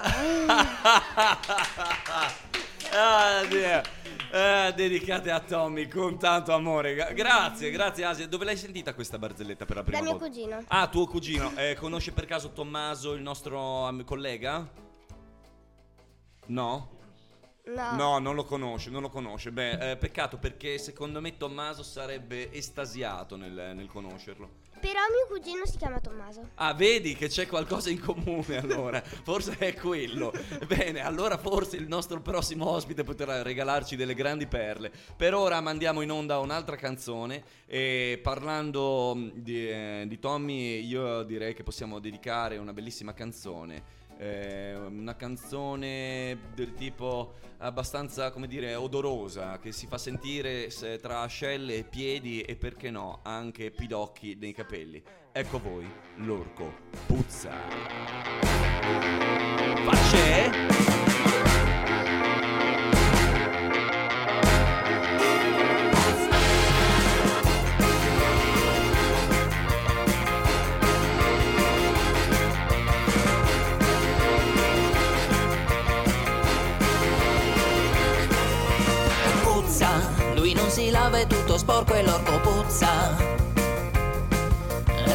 ah, 2.93 3.43
Dio. 3.49 3.83
Eh, 4.31 4.73
dedicate 4.77 5.31
a 5.33 5.41
Tommy 5.41 5.89
con 5.89 6.19
tanto 6.19 6.53
amore. 6.53 6.95
Gra- 6.95 7.13
Grazie, 7.13 7.71
grazie 7.71 8.05
Asia. 8.05 8.29
Dove 8.29 8.45
l'hai 8.45 8.57
sentita 8.57 8.95
questa 8.95 9.19
barzelletta 9.19 9.65
per 9.65 9.77
la 9.77 9.83
prima 9.83 9.99
Da 9.99 10.05
mio 10.05 10.13
volta? 10.19 10.27
cugino. 10.29 10.63
Ah, 10.69 10.87
tuo 10.87 11.07
cugino. 11.07 11.53
Eh, 11.57 11.75
conosce 11.79 12.13
per 12.13 12.27
caso 12.27 12.53
Tommaso, 12.53 13.15
il 13.15 13.23
nostro 13.23 13.91
collega? 14.05 14.69
No? 16.47 16.97
No. 17.65 17.95
No, 17.97 18.19
non 18.19 18.35
lo 18.35 18.45
conosce, 18.45 18.89
non 18.91 19.03
lo 19.03 19.09
conosce. 19.11 19.51
Beh, 19.51 19.91
eh, 19.91 19.97
peccato 19.97 20.39
perché 20.39 20.79
secondo 20.79 21.21
me 21.21 21.37
Tommaso 21.37 21.83
sarebbe 21.83 22.51
estasiato 22.53 23.37
nel, 23.37 23.73
nel 23.75 23.89
conoscerlo. 23.89 24.67
Però 24.81 25.01
mio 25.11 25.27
cugino 25.29 25.67
si 25.67 25.77
chiama 25.77 26.01
Tommaso. 26.01 26.51
Ah, 26.55 26.75
vedi 26.75 27.15
che 27.15 27.29
c'è 27.29 27.47
qualcosa 27.47 27.91
in 27.91 28.01
comune 28.01 28.59
allora. 28.59 29.01
forse 29.03 29.57
è 29.59 29.75
quello. 29.75 30.33
Bene, 30.67 31.01
allora 31.05 31.37
forse 31.37 31.77
il 31.77 31.89
nostro 31.89 32.21
prossimo 32.21 32.69
ospite 32.69 33.05
potrà 33.05 33.43
regalarci 33.43 33.97
delle 33.97 34.15
grandi 34.15 34.47
perle. 34.47 34.91
Per 35.17 35.35
ora 35.35 35.61
mandiamo 35.61 36.01
in 36.03 36.11
onda 36.11 36.39
un'altra 36.39 36.77
canzone 36.77 37.43
e 37.67 38.21
parlando 38.23 39.31
di, 39.35 39.69
eh, 39.69 40.05
di 40.07 40.19
Tommy 40.19 40.87
io 40.87 41.23
direi 41.23 41.55
che 41.55 41.63
possiamo 41.63 41.99
dedicare 41.99 42.57
una 42.59 42.73
bellissima 42.73 43.13
canzone. 43.13 43.98
Eh, 44.21 44.75
una 44.75 45.15
canzone 45.15 46.37
del 46.53 46.75
tipo 46.75 47.35
abbastanza, 47.59 48.33
come 48.33 48.49
dire, 48.49 48.75
odorosa, 48.75 49.59
che 49.61 49.71
si 49.71 49.87
fa 49.87 49.97
sentire 49.97 50.71
se- 50.71 50.99
tra 50.99 51.21
ascelle 51.21 51.77
e 51.77 51.85
piedi 51.85 52.41
e 52.41 52.57
perché 52.57 52.91
no, 52.91 53.21
anche 53.23 53.71
pidocchi 53.71 54.37
nei 54.41 54.53
capelli. 54.53 55.01
Ecco 55.31 55.61
voi, 55.61 55.89
l'orco 56.17 56.73
puzza. 57.07 57.53
Facce? 59.85 61.08
Si 80.79 80.91
lava, 80.91 81.19
è 81.19 81.27
tutto 81.27 81.59
sporco 81.59 81.95
e 81.95 82.05
l'orco 82.05 82.39
puzza. 82.39 83.17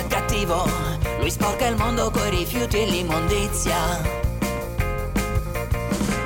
Cattivo, 0.09 0.67
lui 1.19 1.31
sporca 1.31 1.67
il 1.67 1.77
mondo 1.77 2.11
coi 2.11 2.31
rifiuti 2.31 2.81
e 2.81 2.85
l'immondizia. 2.85 3.77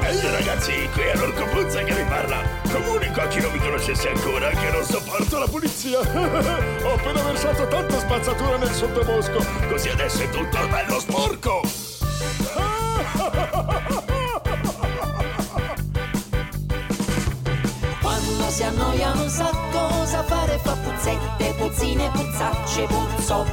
Ehi 0.01 0.31
ragazzi, 0.31 0.89
qui 0.91 1.03
è 1.03 1.15
l'orco 1.15 1.45
puzza 1.51 1.83
che 1.83 1.93
vi 1.93 2.03
parla. 2.05 2.41
Comunico 2.71 3.21
a 3.21 3.27
chi 3.27 3.39
non 3.39 3.51
mi 3.51 3.59
conoscesse 3.59 4.09
ancora 4.09 4.49
che 4.49 4.71
non 4.71 4.83
sopporto 4.83 5.37
la 5.37 5.47
pulizia. 5.47 5.99
Ho 6.83 6.93
appena 6.95 7.21
versato 7.21 7.67
tanta 7.67 7.99
spazzatura 7.99 8.57
nel 8.57 8.71
sottobosco, 8.71 9.45
così 9.69 9.89
adesso 9.89 10.23
è 10.23 10.29
tutto 10.31 10.67
bello 10.67 10.99
sporco. 10.99 11.86
Si 18.57 18.63
annoia 18.63 19.13
non 19.13 19.29
sa 19.29 19.51
cosa 19.71 20.23
fare, 20.23 20.57
fa 20.57 20.73
puzzette, 20.73 21.53
puzzine, 21.59 22.09
puzzacce, 22.09 22.87
puzzo. 22.87 23.45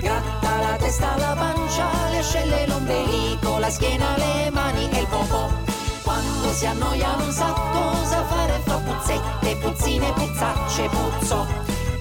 Gratta 0.00 0.60
la 0.60 0.76
testa, 0.76 1.16
la 1.16 1.34
pancia, 1.34 1.88
le 2.10 2.18
ascelle, 2.18 2.66
l'ombelico, 2.66 3.56
la 3.56 3.70
schiena, 3.70 4.18
le 4.18 4.50
mani 4.50 4.86
e 4.90 5.00
il 5.00 5.06
popò. 5.06 5.48
Quando 6.02 6.52
si 6.52 6.66
annoia 6.66 7.16
non 7.16 7.32
sa 7.32 7.50
cosa 7.72 8.22
fare, 8.26 8.60
fa 8.66 8.76
puzzette, 8.76 9.56
puzzine, 9.56 10.12
puzzacce, 10.12 10.90
puzzo. 10.90 11.46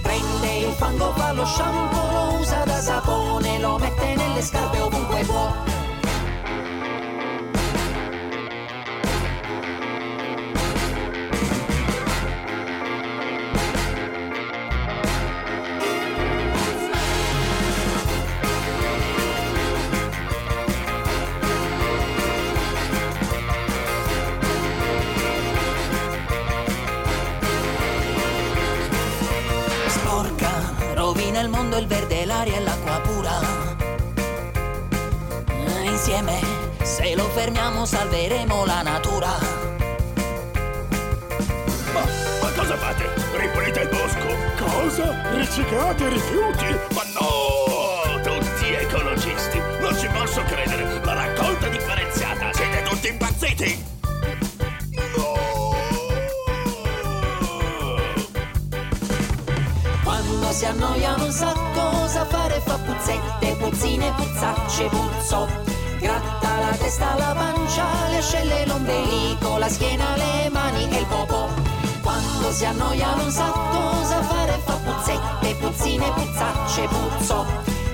Prende 0.01 0.57
il 0.57 0.73
fango, 0.73 1.13
fa 1.15 1.31
lo 1.31 1.45
shampoo, 1.45 2.11
lo 2.11 2.39
usa 2.39 2.65
da 2.65 2.81
sapone, 2.81 3.57
lo 3.59 3.77
mette 3.77 4.15
nelle 4.15 4.41
scarpe 4.41 4.81
ovunque 4.81 5.23
può. 5.23 5.68
illumina 31.19 31.41
il 31.41 31.49
mondo 31.49 31.77
il 31.77 31.85
verde, 31.85 32.25
l'aria 32.25 32.57
e 32.57 32.61
l'acqua 32.61 32.99
pura. 33.01 33.39
Insieme, 35.83 36.39
se 36.81 37.13
lo 37.15 37.23
fermiamo, 37.29 37.85
salveremo 37.85 38.65
la 38.65 38.81
natura. 38.81 39.37
Ma, 41.93 42.03
ma 42.41 42.51
cosa 42.55 42.77
fate? 42.77 43.09
Ripulite 43.35 43.81
il 43.81 43.89
bosco? 43.89 44.27
Cosa? 44.63 45.31
Riciclate 45.33 46.03
i 46.03 46.09
rifiuti? 46.09 46.65
Ma 46.93 47.03
no! 47.19 48.21
Tutti 48.23 48.73
ecologisti! 48.73 49.61
Non 49.79 49.97
ci 49.97 50.07
posso 50.07 50.41
credere! 50.43 51.01
La 51.03 51.13
raccolta 51.13 51.67
differenziata! 51.67 52.53
Siete 52.53 52.83
tutti 52.83 53.07
impazziti! 53.09 53.97
si 60.59 60.65
annoia 60.65 61.08
puzzette, 63.09 63.55
puzzine, 63.55 64.11
puzzacce, 64.15 64.85
puzzo. 64.87 65.47
Gratta 65.99 66.59
la 66.59 66.75
testa, 66.77 67.15
la 67.17 67.33
pancia, 67.33 67.85
le 68.09 68.17
ascelle, 68.17 68.65
l'ombelico, 68.65 69.57
la 69.57 69.67
schiena, 69.67 70.15
le 70.15 70.49
mani 70.51 70.87
e 70.89 70.99
il 70.99 71.05
popo. 71.07 71.49
Quando 72.01 72.51
si 72.51 72.65
annoia 72.65 73.15
non 73.15 73.31
sa 73.31 73.51
cosa 73.71 74.21
fare, 74.21 74.59
fa 74.63 74.73
puzzette, 74.73 75.55
puzzine, 75.55 76.11
puzzacce, 76.13 76.87
puzzo. 76.87 77.45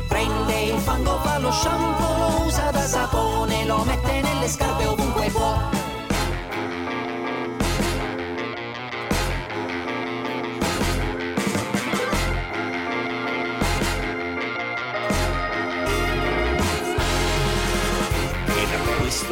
Prende 0.08 0.62
il 0.62 0.80
fango, 0.80 1.17
fa 1.23 1.39
lo 1.39 1.51
shampoo, 1.51 2.17
lo 2.17 2.45
usa 2.45 2.71
da 2.71 2.86
sapone, 2.86 3.65
lo 3.65 3.84
mette 3.86 4.21
nelle 4.21 4.47
scarpe 4.47 4.86
ovunque 4.86 5.30
può. 5.30 5.85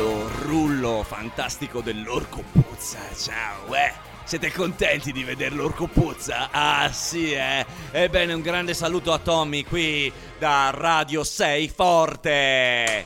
Questo 0.04 0.30
rullo 0.42 1.04
fantastico 1.04 1.80
dell'orco 1.80 2.44
puzza, 2.52 3.00
ciao, 3.16 3.74
eh! 3.74 3.94
Siete 4.26 4.52
contenti 4.52 5.14
di 5.14 5.24
vedere 5.24 5.56
l'orco 5.56 5.88
puzza? 5.88 6.50
Ah 6.52 6.92
sì, 6.92 7.32
eh! 7.32 7.66
Ebbene, 7.92 8.34
un 8.34 8.42
grande 8.42 8.74
saluto 8.74 9.14
a 9.14 9.20
Tommy 9.20 9.64
qui 9.64 10.12
da 10.38 10.72
Radio 10.74 11.24
6 11.24 11.70
Forte! 11.70 13.06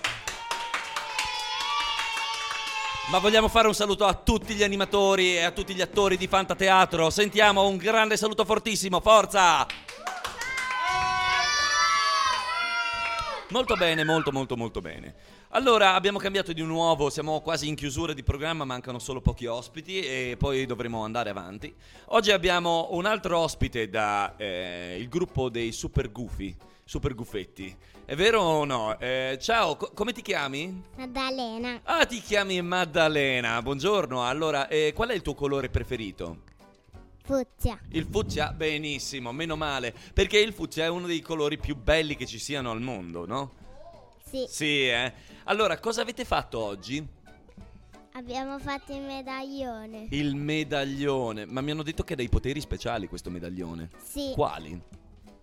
Ma 3.12 3.20
vogliamo 3.20 3.48
fare 3.48 3.68
un 3.68 3.76
saluto 3.76 4.06
a 4.06 4.16
tutti 4.16 4.56
gli 4.56 4.64
animatori 4.64 5.36
e 5.36 5.44
a 5.44 5.52
tutti 5.52 5.76
gli 5.76 5.82
attori 5.82 6.18
di 6.18 6.28
Fantateatro. 6.28 7.12
Sentiamo 7.12 7.68
un 7.68 7.78
grande 7.78 8.18
saluto 8.18 8.44
fortissimo, 8.44 9.00
forza! 9.02 9.87
Molto 13.50 13.76
bene, 13.76 14.04
molto 14.04 14.34
molto 14.34 14.58
molto 14.58 14.82
bene. 14.82 15.16
Allora, 15.52 15.94
abbiamo 15.94 16.20
cambiato 16.20 16.52
di 16.52 16.62
nuovo, 16.64 17.10
siamo 17.10 17.40
quasi 17.40 17.70
in 17.70 17.76
chiusura 17.76 18.12
di 18.12 18.22
programma, 18.22 18.66
mancano 18.66 19.00
solo 19.00 19.22
pochi 19.22 19.46
ospiti 19.46 20.02
e 20.02 20.36
poi 20.38 20.66
dovremo 20.66 21.06
andare 21.06 21.30
avanti. 21.30 21.74
Oggi 22.08 22.32
abbiamo 22.32 22.90
un 22.92 23.06
altro 23.06 23.38
ospite 23.38 23.90
da 23.90 24.36
eh, 24.36 24.98
il 25.00 25.08
gruppo 25.08 25.48
dei 25.48 25.72
Super 25.72 26.12
Goofy, 26.12 26.54
Super 26.84 27.16
Guffetti. 27.16 27.74
È 28.04 28.16
vero 28.16 28.42
o 28.42 28.66
no? 28.66 29.00
Eh, 29.00 29.38
ciao, 29.40 29.78
co- 29.78 29.92
come 29.94 30.12
ti 30.12 30.22
chiami? 30.22 30.84
Maddalena. 30.98 31.80
Ah, 31.84 32.06
ti 32.06 32.20
chiami 32.20 32.62
Maddalena, 32.62 33.62
buongiorno. 33.62 34.26
Allora, 34.26 34.68
eh, 34.68 34.92
qual 34.94 35.08
è 35.08 35.14
il 35.14 35.22
tuo 35.22 35.36
colore 35.36 35.70
preferito? 35.70 36.40
Fuzia. 37.28 37.78
Il 37.90 38.08
fucsia, 38.10 38.54
benissimo, 38.54 39.34
meno 39.34 39.58
male, 39.58 39.94
perché 40.13 40.40
il 40.40 40.54
fucsia 40.54 40.86
è 40.86 40.88
uno 40.88 41.08
dei 41.08 41.20
colori 41.20 41.58
più 41.58 41.76
belli 41.76 42.16
che 42.16 42.26
ci 42.26 42.40
siano 42.40 42.72
al 42.72 42.82
mondo, 42.82 43.26
no? 43.26 43.52
Sì. 44.24 44.46
Sì, 44.48 44.88
eh. 44.88 45.12
Allora, 45.44 45.78
cosa 45.78 46.04
avete 46.04 46.24
fatto 46.24 46.58
oggi? 46.58 47.06
Abbiamo 48.13 48.58
fatto 48.60 48.94
il 48.94 49.02
medaglione. 49.02 50.08
Il 50.12 50.36
medaglione. 50.36 51.46
Ma 51.46 51.60
mi 51.60 51.72
hanno 51.72 51.84
detto 51.84 52.06
che 52.06 52.13
ha 52.13 52.16
dei 52.16 52.30
poteri 52.30 52.62
speciali 52.62 53.08
questo 53.10 53.30
medaglione. 53.30 53.90
Sì. 54.02 54.32
Quali? 54.34 54.82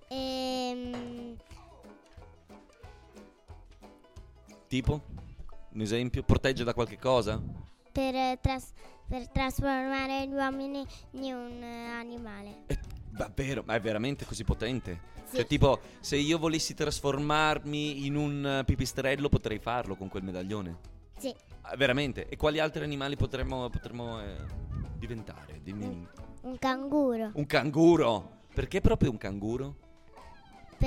Ehm, 0.08 1.36
Tipo? 4.66 5.02
Un 5.72 5.80
esempio? 5.82 6.22
Protegge 6.22 6.64
da 6.64 6.72
qualche 6.72 6.98
cosa? 6.98 7.40
Per, 7.94 8.12
eh, 8.12 8.38
tras- 8.40 8.72
per 9.06 9.28
trasformare 9.28 10.26
gli 10.26 10.32
uomini 10.32 10.84
in 11.12 11.32
un 11.32 11.62
eh, 11.62 11.90
animale. 11.90 12.64
Davvero? 13.08 13.62
Ma 13.64 13.76
è 13.76 13.80
veramente 13.80 14.24
così 14.24 14.42
potente? 14.42 15.12
Sì. 15.26 15.36
Cioè, 15.36 15.46
tipo, 15.46 15.80
se 16.00 16.16
io 16.16 16.38
volessi 16.38 16.74
trasformarmi 16.74 18.04
in 18.04 18.16
un 18.16 18.44
eh, 18.44 18.64
pipistrello, 18.64 19.28
potrei 19.28 19.60
farlo 19.60 19.94
con 19.94 20.08
quel 20.08 20.24
medaglione? 20.24 20.76
Sì. 21.16 21.32
Ah, 21.60 21.76
veramente? 21.76 22.28
E 22.28 22.36
quali 22.36 22.58
altri 22.58 22.82
animali 22.82 23.14
potremmo, 23.14 23.70
potremmo 23.70 24.20
eh, 24.20 24.36
diventare? 24.98 25.60
Dimmi. 25.62 26.08
Un 26.42 26.58
canguro. 26.58 27.30
Un 27.34 27.46
canguro! 27.46 28.38
Perché 28.52 28.80
proprio 28.80 29.12
un 29.12 29.18
canguro? 29.18 29.76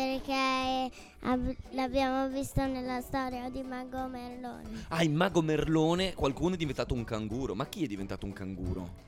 Perché 0.01 0.91
ab- 1.21 1.55
l'abbiamo 1.71 2.29
visto 2.29 2.63
nella 2.67 3.01
storia 3.01 3.49
di 3.49 3.63
Mago 3.63 4.05
Merlone. 4.05 4.85
Ah, 4.89 5.01
il 5.01 5.09
mago 5.09 5.41
Merlone, 5.41 6.13
qualcuno 6.13 6.53
è 6.53 6.57
diventato 6.57 6.93
un 6.93 7.03
canguro. 7.03 7.55
Ma 7.55 7.65
chi 7.65 7.83
è 7.83 7.87
diventato 7.87 8.27
un 8.27 8.31
canguro? 8.31 9.05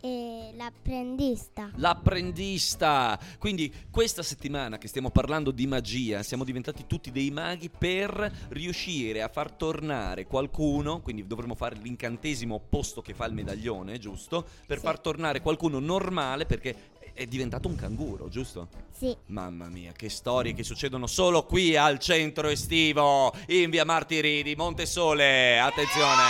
E 0.00 0.52
l'apprendista. 0.56 1.70
L'apprendista! 1.74 3.20
Quindi 3.38 3.70
questa 3.90 4.22
settimana 4.22 4.78
che 4.78 4.88
stiamo 4.88 5.10
parlando 5.10 5.50
di 5.50 5.66
magia, 5.66 6.22
siamo 6.22 6.44
diventati 6.44 6.86
tutti 6.86 7.10
dei 7.10 7.30
maghi 7.30 7.68
per 7.68 8.32
riuscire 8.48 9.20
a 9.20 9.28
far 9.28 9.52
tornare 9.52 10.24
qualcuno, 10.24 11.02
quindi 11.02 11.26
dovremmo 11.26 11.54
fare 11.54 11.76
l'incantesimo 11.76 12.54
opposto 12.54 13.02
che 13.02 13.12
fa 13.12 13.26
il 13.26 13.34
medaglione, 13.34 13.98
giusto? 13.98 14.46
Per 14.66 14.78
Sì. 14.78 14.84
far 14.84 15.00
tornare 15.00 15.42
qualcuno 15.42 15.78
normale 15.80 16.46
perché 16.46 16.92
è 17.20 17.26
diventato 17.26 17.68
un 17.68 17.76
canguro, 17.76 18.30
giusto? 18.30 18.68
Sì. 18.90 19.14
Mamma 19.26 19.68
mia, 19.68 19.92
che 19.92 20.08
storie 20.08 20.54
che 20.54 20.62
succedono 20.62 21.06
solo 21.06 21.44
qui 21.44 21.76
al 21.76 21.98
centro 21.98 22.48
estivo, 22.48 23.34
in 23.48 23.68
via 23.68 23.84
Martiri 23.84 24.42
di 24.42 24.54
Montesole. 24.56 25.60
Attenzione! 25.60 26.22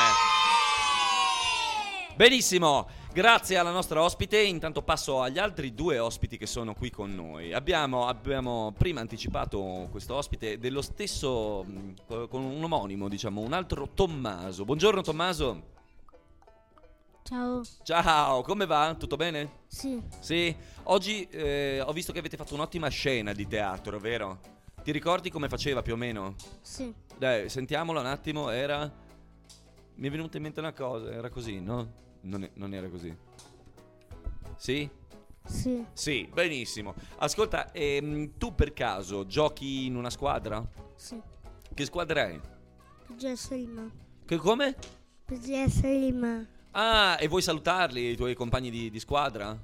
Benissimo, 2.16 2.88
grazie 3.12 3.57
alla 3.57 3.70
nostra 3.70 4.03
ospite. 4.03 4.42
Intanto 4.42 4.83
passo 4.83 5.22
agli 5.22 5.38
altri 5.38 5.74
due 5.74 6.00
ospiti 6.00 6.37
che 6.37 6.46
sono 6.46 6.74
qui 6.74 6.90
con 6.90 7.14
noi. 7.14 7.53
Abbiamo, 7.53 8.09
abbiamo 8.09 8.74
prima 8.76 9.00
anticipato 9.00 9.87
questo 9.92 10.16
ospite 10.16 10.59
dello 10.59 10.83
stesso, 10.83 11.62
mh, 11.62 12.26
con 12.29 12.42
un 12.42 12.64
omonimo, 12.64 13.09
diciamo, 13.09 13.40
un 13.42 13.53
altro 13.53 13.90
Tommaso. 13.94 14.64
Buongiorno 14.64 15.03
Tommaso. 15.03 15.79
Ciao. 17.31 17.62
Ciao, 17.85 18.43
come 18.43 18.66
va? 18.66 18.97
Tutto 18.99 19.14
bene? 19.14 19.59
Sì. 19.69 20.03
Sì, 20.19 20.53
oggi 20.85 21.29
eh, 21.31 21.81
ho 21.81 21.93
visto 21.93 22.12
che 22.12 22.19
avete 22.19 22.37
fatto 22.37 22.55
un'ottima 22.55 22.88
scena 22.88 23.33
di 23.33 23.47
teatro, 23.47 24.01
vero? 24.01 24.40
Ti 24.83 24.90
ricordi 24.90 25.31
come 25.31 25.49
faceva 25.49 25.81
più 25.81 25.93
o 25.93 25.97
meno? 25.97 26.35
Sì. 26.61 26.93
Dai, 27.16 27.49
sentiamola 27.49 28.01
un 28.01 28.07
attimo, 28.07 28.51
era... 28.51 28.90
Mi 29.95 30.09
è 30.09 30.11
venuta 30.11 30.38
in 30.38 30.43
mente 30.43 30.59
una 30.59 30.73
cosa, 30.73 31.12
era 31.12 31.31
così, 31.31 31.61
no? 31.61 31.93
Non, 32.23 32.43
è- 32.43 32.51
non 32.55 32.75
era 32.75 32.88
così. 32.88 33.16
Sì? 34.57 34.90
Sì. 35.47 35.87
Sì, 35.93 36.29
benissimo. 36.33 36.95
Ascolta, 37.19 37.71
ehm, 37.71 38.38
tu 38.38 38.57
per 38.57 38.73
caso 38.73 39.25
giochi 39.25 39.87
in 39.87 39.95
una 39.95 40.11
squadra? 40.11 40.69
Sì. 40.97 41.21
Che 41.73 41.85
squadra 41.85 42.27
è? 42.27 42.40
PGS 43.07 43.51
Lima. 43.53 43.88
Che 44.27 44.37
come? 44.37 44.75
PGS 45.27 45.83
Lima. 45.83 46.59
Ah, 46.72 47.16
e 47.18 47.26
vuoi 47.26 47.42
salutarli, 47.42 48.11
i 48.11 48.16
tuoi 48.16 48.35
compagni 48.35 48.70
di, 48.70 48.90
di 48.90 49.00
squadra? 49.00 49.59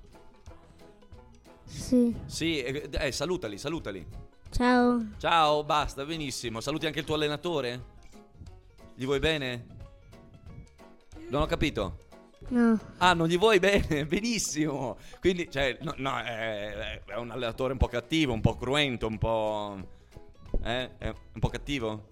Sì. 1.64 2.14
Sì, 2.26 2.60
eh, 2.62 2.88
eh, 2.90 3.12
salutali, 3.12 3.58
salutali. 3.58 4.04
Ciao. 4.50 5.04
Ciao, 5.18 5.62
basta, 5.62 6.04
benissimo. 6.04 6.60
Saluti 6.60 6.86
anche 6.86 7.00
il 7.00 7.04
tuo 7.04 7.14
allenatore? 7.14 7.94
Gli 8.94 9.04
vuoi 9.04 9.18
bene? 9.18 9.66
Non 11.28 11.42
ho 11.42 11.46
capito. 11.46 12.04
No. 12.48 12.78
Ah, 12.98 13.12
non 13.12 13.28
gli 13.28 13.38
vuoi 13.38 13.58
bene? 13.58 14.06
Benissimo. 14.06 14.96
Quindi, 15.20 15.50
cioè, 15.50 15.78
no, 15.82 15.94
no, 15.96 16.16
è, 16.18 17.02
è 17.04 17.16
un 17.16 17.30
allenatore 17.30 17.72
un 17.72 17.78
po' 17.78 17.88
cattivo, 17.88 18.32
un 18.32 18.40
po' 18.40 18.56
cruento, 18.56 19.06
un 19.06 19.18
po'... 19.18 19.88
Eh? 20.62 20.96
È 20.98 21.08
un 21.08 21.40
po' 21.40 21.48
cattivo? 21.48 22.08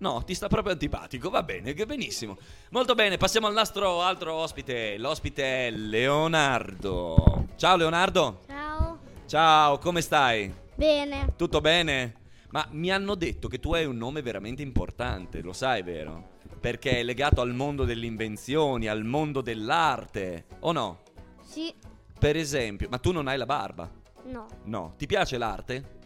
No, 0.00 0.24
ti 0.24 0.34
sta 0.34 0.48
proprio 0.48 0.72
antipatico, 0.72 1.28
va 1.28 1.42
bene, 1.42 1.74
che 1.74 1.84
benissimo. 1.84 2.38
Molto 2.70 2.94
bene, 2.94 3.18
passiamo 3.18 3.46
al 3.46 3.52
nostro 3.52 4.00
altro 4.00 4.32
ospite. 4.32 4.96
L'ospite 4.96 5.66
è 5.66 5.70
Leonardo. 5.70 7.48
Ciao 7.56 7.76
Leonardo. 7.76 8.40
Ciao. 8.46 8.98
Ciao, 9.26 9.76
come 9.76 10.00
stai? 10.00 10.50
Bene. 10.74 11.34
Tutto 11.36 11.60
bene? 11.60 12.14
Ma 12.48 12.66
mi 12.70 12.90
hanno 12.90 13.14
detto 13.14 13.46
che 13.46 13.60
tu 13.60 13.74
hai 13.74 13.84
un 13.84 13.98
nome 13.98 14.22
veramente 14.22 14.62
importante, 14.62 15.42
lo 15.42 15.52
sai, 15.52 15.82
vero? 15.82 16.30
Perché 16.58 17.00
è 17.00 17.02
legato 17.02 17.42
al 17.42 17.52
mondo 17.52 17.84
delle 17.84 18.06
invenzioni, 18.06 18.88
al 18.88 19.04
mondo 19.04 19.42
dell'arte, 19.42 20.46
o 20.60 20.72
no? 20.72 21.00
Sì. 21.42 21.72
Per 22.18 22.36
esempio, 22.36 22.88
ma 22.88 22.96
tu 22.96 23.12
non 23.12 23.28
hai 23.28 23.36
la 23.36 23.46
barba. 23.46 23.90
No. 24.24 24.46
No. 24.64 24.94
Ti 24.96 25.04
piace 25.04 25.36
l'arte? 25.36 25.98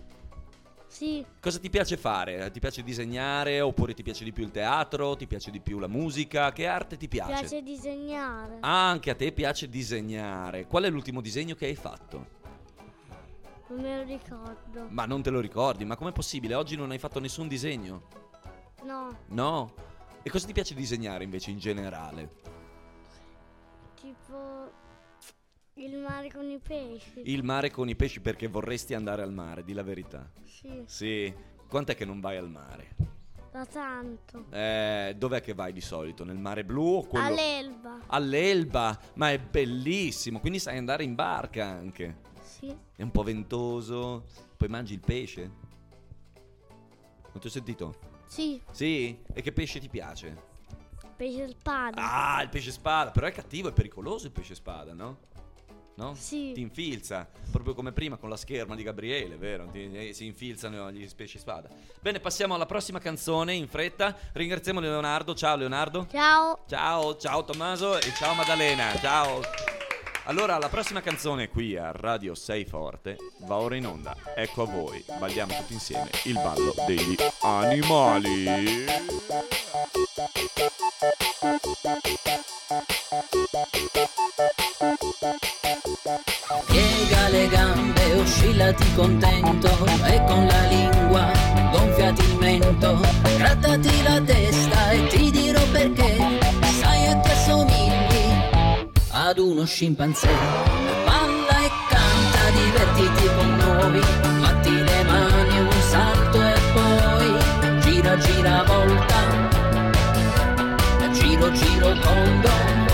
Sì. 0.94 1.26
Cosa 1.40 1.58
ti 1.58 1.70
piace 1.70 1.96
fare? 1.96 2.52
Ti 2.52 2.60
piace 2.60 2.84
disegnare 2.84 3.60
oppure 3.60 3.94
ti 3.94 4.04
piace 4.04 4.22
di 4.22 4.30
più 4.30 4.44
il 4.44 4.52
teatro? 4.52 5.16
Ti 5.16 5.26
piace 5.26 5.50
di 5.50 5.58
più 5.58 5.80
la 5.80 5.88
musica? 5.88 6.52
Che 6.52 6.68
arte 6.68 6.96
ti 6.96 7.08
piace? 7.08 7.32
Piace 7.32 7.62
disegnare. 7.62 8.58
Ah, 8.60 8.90
anche 8.90 9.10
a 9.10 9.16
te 9.16 9.32
piace 9.32 9.68
disegnare. 9.68 10.68
Qual 10.68 10.84
è 10.84 10.90
l'ultimo 10.90 11.20
disegno 11.20 11.56
che 11.56 11.66
hai 11.66 11.74
fatto? 11.74 12.26
Non 13.70 13.80
me 13.80 13.96
lo 13.96 14.04
ricordo. 14.04 14.86
Ma 14.90 15.04
non 15.04 15.20
te 15.20 15.30
lo 15.30 15.40
ricordi? 15.40 15.84
Ma 15.84 15.96
com'è 15.96 16.12
possibile? 16.12 16.54
Oggi 16.54 16.76
non 16.76 16.92
hai 16.92 16.98
fatto 16.98 17.18
nessun 17.18 17.48
disegno? 17.48 18.02
No. 18.84 19.18
No? 19.30 19.74
E 20.22 20.30
cosa 20.30 20.46
ti 20.46 20.52
piace 20.52 20.74
disegnare 20.74 21.24
invece 21.24 21.50
in 21.50 21.58
generale? 21.58 22.30
Tipo 24.00 24.70
il 25.74 25.96
mare 25.96 26.30
con 26.30 26.48
i 26.48 26.58
pesci. 26.58 27.22
Il 27.24 27.42
mare 27.42 27.70
con 27.70 27.88
i 27.88 27.96
pesci 27.96 28.20
perché 28.20 28.46
vorresti 28.46 28.94
andare 28.94 29.22
al 29.22 29.32
mare, 29.32 29.64
di 29.64 29.72
la 29.72 29.82
verità. 29.82 30.30
Sì. 30.44 30.82
Sì. 30.86 31.34
Quant'è 31.68 31.96
che 31.96 32.04
non 32.04 32.20
vai 32.20 32.36
al 32.36 32.48
mare? 32.48 32.94
Da 33.50 33.66
tanto. 33.66 34.46
Eh, 34.50 35.14
dov'è 35.16 35.40
che 35.40 35.54
vai 35.54 35.72
di 35.72 35.80
solito? 35.80 36.24
Nel 36.24 36.38
mare 36.38 36.64
blu 36.64 36.96
o 36.96 37.06
quello... 37.06 37.26
All'elba. 37.26 38.00
All'Elba, 38.06 38.98
ma 39.14 39.30
è 39.30 39.38
bellissimo, 39.38 40.40
quindi 40.40 40.58
sai 40.58 40.76
andare 40.76 41.04
in 41.04 41.14
barca 41.14 41.66
anche. 41.66 42.18
Sì. 42.42 42.76
È 42.94 43.02
un 43.02 43.10
po' 43.10 43.22
ventoso, 43.22 44.24
poi 44.56 44.68
mangi 44.68 44.94
il 44.94 45.00
pesce. 45.00 45.42
Non 47.32 47.40
ti 47.40 47.46
ho 47.46 47.50
sentito? 47.50 47.94
Sì. 48.26 48.60
Sì? 48.70 49.22
E 49.32 49.42
che 49.42 49.52
pesce 49.52 49.80
ti 49.80 49.88
piace? 49.88 50.52
Pesce 51.16 51.48
spada. 51.48 52.34
Ah, 52.36 52.42
il 52.42 52.48
pesce 52.48 52.72
spada, 52.72 53.10
però 53.12 53.26
è 53.26 53.32
cattivo, 53.32 53.68
è 53.68 53.72
pericoloso 53.72 54.26
il 54.26 54.32
pesce 54.32 54.54
spada, 54.54 54.92
no? 54.92 55.18
No? 55.96 56.14
Sì. 56.16 56.52
Ti 56.52 56.60
infilza, 56.60 57.28
proprio 57.52 57.74
come 57.74 57.92
prima 57.92 58.16
con 58.16 58.28
la 58.28 58.36
scherma 58.36 58.74
di 58.74 58.82
Gabriele, 58.82 59.36
vero? 59.36 59.68
Ti- 59.70 60.08
eh, 60.08 60.12
si 60.12 60.26
infilzano 60.26 60.90
gli 60.90 61.08
pesci 61.14 61.38
spada. 61.38 61.68
Bene, 62.00 62.18
passiamo 62.18 62.54
alla 62.54 62.66
prossima 62.66 62.98
canzone 62.98 63.54
in 63.54 63.68
fretta. 63.68 64.16
Ringraziamo 64.32 64.80
Leonardo. 64.80 65.34
Ciao 65.34 65.56
Leonardo. 65.56 66.06
Ciao. 66.10 66.64
Ciao, 66.66 67.16
ciao 67.16 67.44
Tommaso 67.44 67.96
e 67.98 68.12
ciao 68.16 68.34
Maddalena. 68.34 68.92
Ciao. 68.98 69.40
Allora, 70.26 70.56
la 70.58 70.68
prossima 70.70 71.02
canzone 71.02 71.48
qui 71.48 71.76
a 71.76 71.92
Radio 71.92 72.34
6 72.34 72.64
Forte 72.64 73.16
va 73.40 73.56
ora 73.56 73.76
in 73.76 73.86
onda. 73.86 74.16
Ecco 74.34 74.62
a 74.62 74.66
voi, 74.66 75.04
balliamo 75.18 75.54
tutti 75.54 75.74
insieme 75.74 76.08
il 76.24 76.32
ballo 76.34 76.74
degli 76.86 77.14
animali. 77.42 78.44
Piega 84.80 85.63
gambe, 87.48 88.12
oscillati 88.14 88.84
contento 88.94 89.68
e 90.04 90.22
con 90.26 90.46
la 90.46 90.66
lingua 90.68 91.30
gonfiati 91.70 92.22
il 92.22 92.36
mento. 92.38 93.00
Grattati 93.36 94.02
la 94.02 94.20
testa 94.20 94.90
e 94.90 95.06
ti 95.08 95.30
dirò 95.30 95.60
perché 95.72 96.16
sai 96.80 97.06
a 97.08 97.20
che 97.20 97.30
assomigli 97.32 98.24
ad 99.10 99.38
uno 99.38 99.64
scimpanzé. 99.64 100.28
Balla 101.04 101.58
e 101.64 101.70
canta, 101.88 102.50
divertiti 102.60 103.26
con 103.36 103.56
noi, 103.56 104.00
batti 104.40 104.70
le 104.70 105.04
mani, 105.04 105.58
un 105.60 105.80
salto 105.90 106.42
e 106.42 106.54
poi 106.72 107.80
gira, 107.80 108.16
gira, 108.18 108.64
volta, 108.64 109.20
giro, 111.12 111.52
giro, 111.52 111.98
tondo 112.00 112.84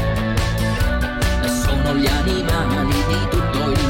gli 2.01 2.07
animali 2.07 3.05
di 3.09 3.29
tutto 3.29 3.59
il 3.59 3.79
mondo. 3.79 3.90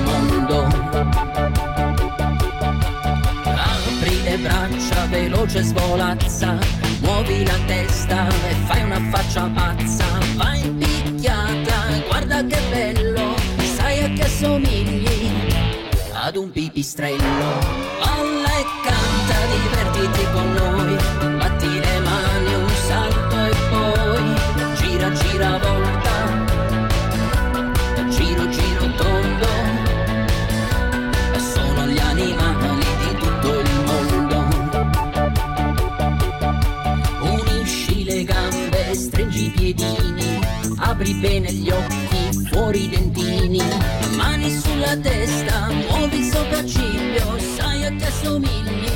Apri 3.55 4.23
le 4.23 4.37
braccia, 4.39 5.07
veloce 5.09 5.63
svolazza, 5.63 6.59
muovi 7.01 7.45
la 7.45 7.59
testa 7.67 8.27
e 8.29 8.55
fai 8.67 8.83
una 8.83 9.01
faccia 9.11 9.51
pazza. 9.55 10.05
Vai 10.37 10.61
in 10.67 10.79
picchiata, 10.79 11.77
guarda 12.09 12.45
che 12.45 12.59
bello, 12.71 13.35
sai 13.77 14.05
a 14.05 14.09
che 14.11 14.27
somigli 14.29 15.31
ad 16.13 16.37
un 16.37 16.51
pipistrello. 16.51 17.59
Balla 18.01 18.53
e 18.59 18.65
canta, 18.85 19.37
divertiti 19.57 20.27
con 20.33 20.53
noi, 20.53 20.97
batti 21.39 21.79
le 21.79 22.01
mani, 22.01 22.55
un 22.55 22.69
salto 22.87 23.37
e 23.37 23.55
poi 23.71 24.35
gira, 24.77 25.11
gira, 25.13 25.59
volta 25.59 25.70
piedini 39.75 40.41
apri 40.79 41.15
bene 41.15 41.53
gli 41.53 41.71
occhi 41.71 42.47
fuori 42.51 42.85
i 42.85 42.89
dentini 42.89 43.63
mani 44.17 44.51
sulla 44.59 44.97
testa 44.97 45.69
muovi 45.69 46.19
il 46.19 46.33
sopracciglio 46.33 47.39
sai 47.57 47.85
a 47.85 47.91
che 47.95 48.07
assomigli 48.07 48.91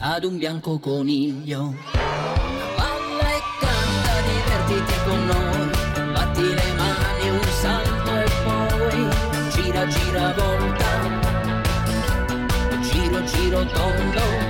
ad 0.00 0.24
un 0.24 0.38
bianco 0.38 0.78
coniglio. 0.78 1.74
Balla 2.76 3.28
e 3.30 3.40
canta, 3.60 4.14
divertiti 4.26 4.94
con 5.04 5.26
noi, 5.26 6.12
batti 6.12 6.42
le 6.42 6.72
mani, 6.76 7.30
un 7.30 7.48
salto 7.60 8.16
e 8.16 8.30
poi 8.44 9.08
gira, 9.52 9.86
gira, 9.86 10.34
volta, 10.34 10.90
giro, 12.80 13.24
giro, 13.24 13.64
tondo, 13.66 14.49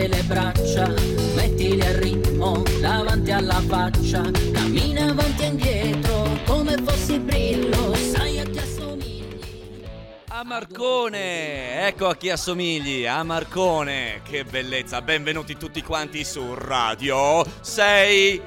forte 0.00 0.08
le 0.08 0.22
braccia, 0.22 0.88
mettili 1.34 1.82
a 1.82 1.98
ritmo 1.98 2.62
davanti 2.80 3.30
alla 3.30 3.60
faccia, 3.60 4.22
cammina 4.52 5.10
avanti 5.10 5.42
e 5.42 5.46
indietro 5.46 6.38
come 6.46 6.76
fossi 6.82 7.18
brillo, 7.18 7.94
sai 7.94 8.38
a 8.38 8.44
chi 8.44 8.58
assomigli. 8.58 9.84
A 10.28 10.42
Marcone, 10.44 11.86
ecco 11.86 12.08
a 12.08 12.16
chi 12.16 12.30
assomigli, 12.30 13.04
a 13.04 13.22
Marcone, 13.22 14.22
che 14.22 14.44
bellezza, 14.44 15.02
benvenuti 15.02 15.56
tutti 15.56 15.82
quanti 15.82 16.24
su 16.24 16.54
Radio 16.54 17.44
6 17.60 18.42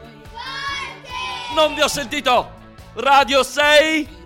Non 1.55 1.75
vi 1.75 1.81
ho 1.81 1.87
sentito, 1.87 2.51
Radio 2.93 3.43
6 3.43 4.22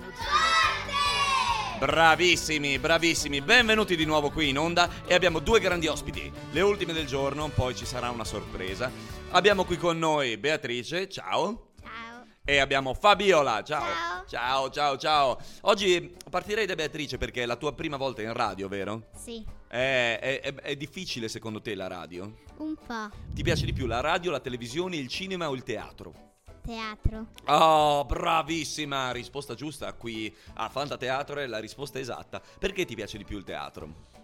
Bravissimi, 1.78 2.80
bravissimi, 2.80 3.40
benvenuti 3.42 3.96
di 3.96 4.04
nuovo 4.04 4.32
qui 4.32 4.50
in 4.50 4.58
onda 4.58 4.90
e 5.06 5.14
abbiamo 5.14 5.38
due 5.38 5.60
grandi 5.60 5.86
ospiti, 5.86 6.32
le 6.52 6.62
ultime 6.62 6.92
del 6.92 7.06
giorno, 7.06 7.50
poi 7.50 7.76
ci 7.76 7.86
sarà 7.86 8.10
una 8.10 8.24
sorpresa. 8.24 8.90
Abbiamo 9.30 9.64
qui 9.64 9.78
con 9.78 10.00
noi 10.00 10.38
Beatrice, 10.38 11.08
ciao. 11.08 11.74
Ciao. 11.80 12.26
E 12.44 12.58
abbiamo 12.58 12.96
Fabiola, 12.96 13.64
ciao. 13.64 13.84
Ciao. 13.84 14.26
Ciao, 14.28 14.70
ciao, 14.72 14.98
ciao. 14.98 15.38
Oggi 15.62 16.16
partirei 16.30 16.66
da 16.66 16.74
Beatrice 16.74 17.18
perché 17.20 17.44
è 17.44 17.46
la 17.46 17.56
tua 17.58 17.74
prima 17.74 17.96
volta 17.98 18.24
in 18.24 18.34
radio, 18.34 18.68
vero? 18.68 19.10
Sì. 19.16 19.46
È, 19.68 20.18
è- 20.20 20.40
è- 20.42 20.54
è 20.56 20.76
difficile 20.76 21.28
secondo 21.30 21.62
te 21.62 21.76
la 21.76 21.88
radio? 21.88 22.38
Un 22.58 22.74
po'. 22.76 23.10
Ti 23.34 23.44
piace 23.44 23.66
di 23.66 23.74
più 23.74 23.86
la 23.86 24.00
radio, 24.00 24.32
la 24.32 24.40
televisione, 24.40 24.96
il 24.96 25.08
cinema 25.10 25.48
o 25.48 25.54
il 25.54 25.62
teatro? 25.62 26.27
Teatro. 26.68 27.28
Oh, 27.46 28.04
bravissima! 28.04 29.12
Risposta 29.12 29.56
giusta 29.56 29.94
qui 29.94 30.36
a 30.56 30.68
Fanta 30.68 30.98
Teatro 30.98 31.40
è 31.40 31.48
la 31.48 31.60
risposta 31.60 31.98
esatta. 31.98 32.42
Perché 32.60 32.84
ti 32.84 32.94
piace 32.94 33.18
di 33.18 33.24
più 33.24 33.38
il 33.38 33.46
teatro? 33.46 34.16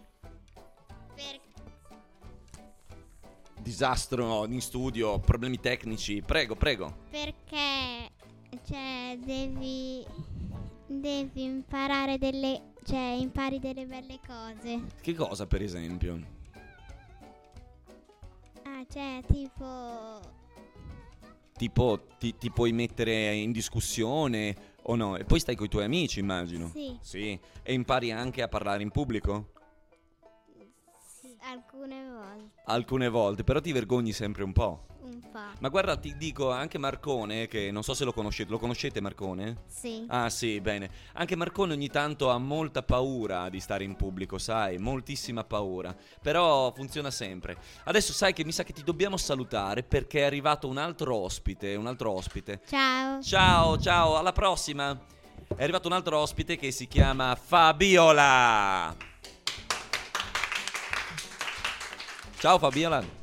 Disastro 3.62 4.46
in 4.46 4.60
studio, 4.60 5.20
problemi 5.20 5.58
tecnici. 5.62 6.22
Prego, 6.22 6.58
prego. 6.58 6.94
Perché 7.10 8.12
cioè 8.68 9.18
devi 9.24 10.06
devi 10.86 11.44
imparare 11.44 12.18
delle 12.18 12.74
cioè 12.84 13.16
impari 13.22 13.60
delle 13.60 13.86
belle 13.86 14.20
cose. 14.28 14.82
Che 15.00 15.14
cosa, 15.14 15.48
per 15.48 15.62
esempio? 15.62 16.20
Ah, 18.64 18.86
cioè 18.92 19.22
tipo 19.32 20.42
Tipo, 21.56 22.08
ti, 22.18 22.38
ti 22.38 22.52
puoi 22.52 22.72
mettere 22.72 23.34
in 23.34 23.52
discussione 23.52 24.56
o 24.84 24.96
no? 24.96 25.16
E 25.18 25.24
poi 25.24 25.40
stai 25.40 25.56
con 25.56 25.68
i 25.68 25.70
tuoi 25.70 25.86
amici, 25.86 26.20
immagino. 26.20 26.70
Sì. 26.70 26.98
Sì. 27.02 27.40
E 27.62 27.74
impari 27.74 28.12
anche 28.12 28.42
a 28.42 28.48
parlare 28.48 28.84
in 28.84 28.92
pubblico? 28.92 29.52
alcune 31.44 32.04
volte 32.10 32.62
Alcune 32.66 33.10
volte, 33.10 33.44
però 33.44 33.60
ti 33.60 33.72
vergogni 33.72 34.12
sempre 34.12 34.44
un 34.44 34.54
po'. 34.54 34.86
Fa. 35.34 35.54
Ma 35.60 35.70
guarda, 35.70 35.98
ti 35.98 36.16
dico 36.16 36.52
anche 36.52 36.78
Marcone, 36.78 37.48
che 37.48 37.72
non 37.72 37.82
so 37.82 37.96
se 37.96 38.06
lo 38.06 38.14
conoscete, 38.14 38.52
lo 38.52 38.60
conoscete 38.60 39.02
Marcone? 39.02 39.64
Sì. 39.66 40.06
Ah 40.08 40.30
sì, 40.30 40.62
bene. 40.62 40.90
Anche 41.14 41.36
Marcone 41.36 41.74
ogni 41.74 41.90
tanto 41.90 42.30
ha 42.30 42.38
molta 42.38 42.84
paura 42.84 43.50
di 43.50 43.60
stare 43.60 43.84
in 43.84 43.96
pubblico, 43.96 44.38
sai? 44.38 44.78
Moltissima 44.78 45.44
paura. 45.44 45.96
Però 46.22 46.72
funziona 46.74 47.10
sempre. 47.10 47.58
Adesso 47.86 48.14
sai 48.14 48.34
che 48.34 48.46
mi 48.46 48.52
sa 48.52 48.64
che 48.64 48.74
ti 48.74 48.84
dobbiamo 48.84 49.18
salutare 49.18 49.82
perché 49.82 50.20
è 50.20 50.24
arrivato 50.24 50.68
un 50.68 50.78
altro 50.78 51.16
ospite, 51.16 51.76
un 51.76 51.88
altro 51.88 52.12
ospite. 52.12 52.62
Ciao. 52.68 53.22
Ciao, 53.22 53.80
ciao, 53.80 54.18
alla 54.18 54.32
prossima. 54.32 54.98
È 55.56 55.64
arrivato 55.64 55.88
un 55.88 55.94
altro 55.94 56.20
ospite 56.20 56.58
che 56.58 56.72
si 56.72 56.88
chiama 56.88 57.36
Fabiola. 57.36 58.96
Ciao 62.38 62.60
Fabiola. 62.60 63.23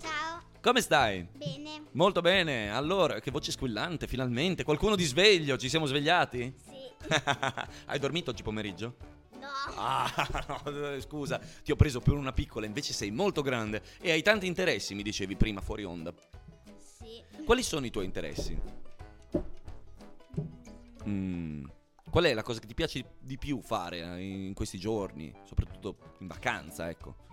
Come 0.60 0.82
stai? 0.82 1.26
Bene. 1.32 1.84
Molto 1.92 2.20
bene. 2.20 2.70
Allora, 2.70 3.18
che 3.20 3.30
voce 3.30 3.50
squillante, 3.50 4.06
finalmente. 4.06 4.62
Qualcuno 4.62 4.94
di 4.94 5.04
sveglio, 5.04 5.56
ci 5.56 5.70
siamo 5.70 5.86
svegliati? 5.86 6.54
Sì. 6.62 7.08
Hai 7.86 7.98
dormito 7.98 8.30
oggi 8.30 8.42
pomeriggio? 8.42 8.96
No. 9.40 9.48
Ah, 9.76 10.12
no, 10.66 11.00
scusa, 11.00 11.40
ti 11.64 11.72
ho 11.72 11.76
preso 11.76 12.00
per 12.00 12.12
una 12.12 12.32
piccola, 12.32 12.66
invece 12.66 12.92
sei 12.92 13.10
molto 13.10 13.40
grande 13.40 13.82
e 14.02 14.10
hai 14.10 14.20
tanti 14.20 14.46
interessi, 14.46 14.94
mi 14.94 15.02
dicevi 15.02 15.34
prima 15.34 15.62
fuori 15.62 15.82
onda. 15.82 16.12
Sì. 16.76 17.22
Quali 17.42 17.62
sono 17.62 17.86
i 17.86 17.90
tuoi 17.90 18.04
interessi? 18.04 18.60
Mm, 21.08 21.64
Qual 22.10 22.24
è 22.24 22.34
la 22.34 22.42
cosa 22.42 22.58
che 22.58 22.66
ti 22.66 22.74
piace 22.74 23.14
di 23.20 23.38
più 23.38 23.62
fare 23.62 24.00
eh, 24.00 24.20
in 24.20 24.52
questi 24.52 24.78
giorni, 24.78 25.32
soprattutto 25.44 26.16
in 26.18 26.26
vacanza, 26.26 26.90
ecco? 26.90 27.28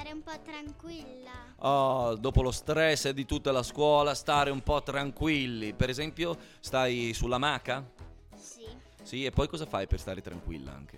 Stare 0.00 0.14
un 0.14 0.22
po' 0.22 0.40
tranquilla. 0.42 1.54
Oh, 1.58 2.14
dopo 2.16 2.40
lo 2.40 2.52
stress 2.52 3.10
di 3.10 3.26
tutta 3.26 3.52
la 3.52 3.62
scuola, 3.62 4.14
stare 4.14 4.48
un 4.48 4.62
po' 4.62 4.82
tranquilli. 4.82 5.74
Per 5.74 5.90
esempio, 5.90 6.38
stai 6.58 7.12
sulla 7.12 7.36
maca? 7.36 7.86
Sì. 8.34 8.64
Sì, 9.02 9.26
e 9.26 9.30
poi 9.30 9.46
cosa 9.46 9.66
fai 9.66 9.86
per 9.86 10.00
stare 10.00 10.22
tranquilla 10.22 10.72
anche? 10.72 10.96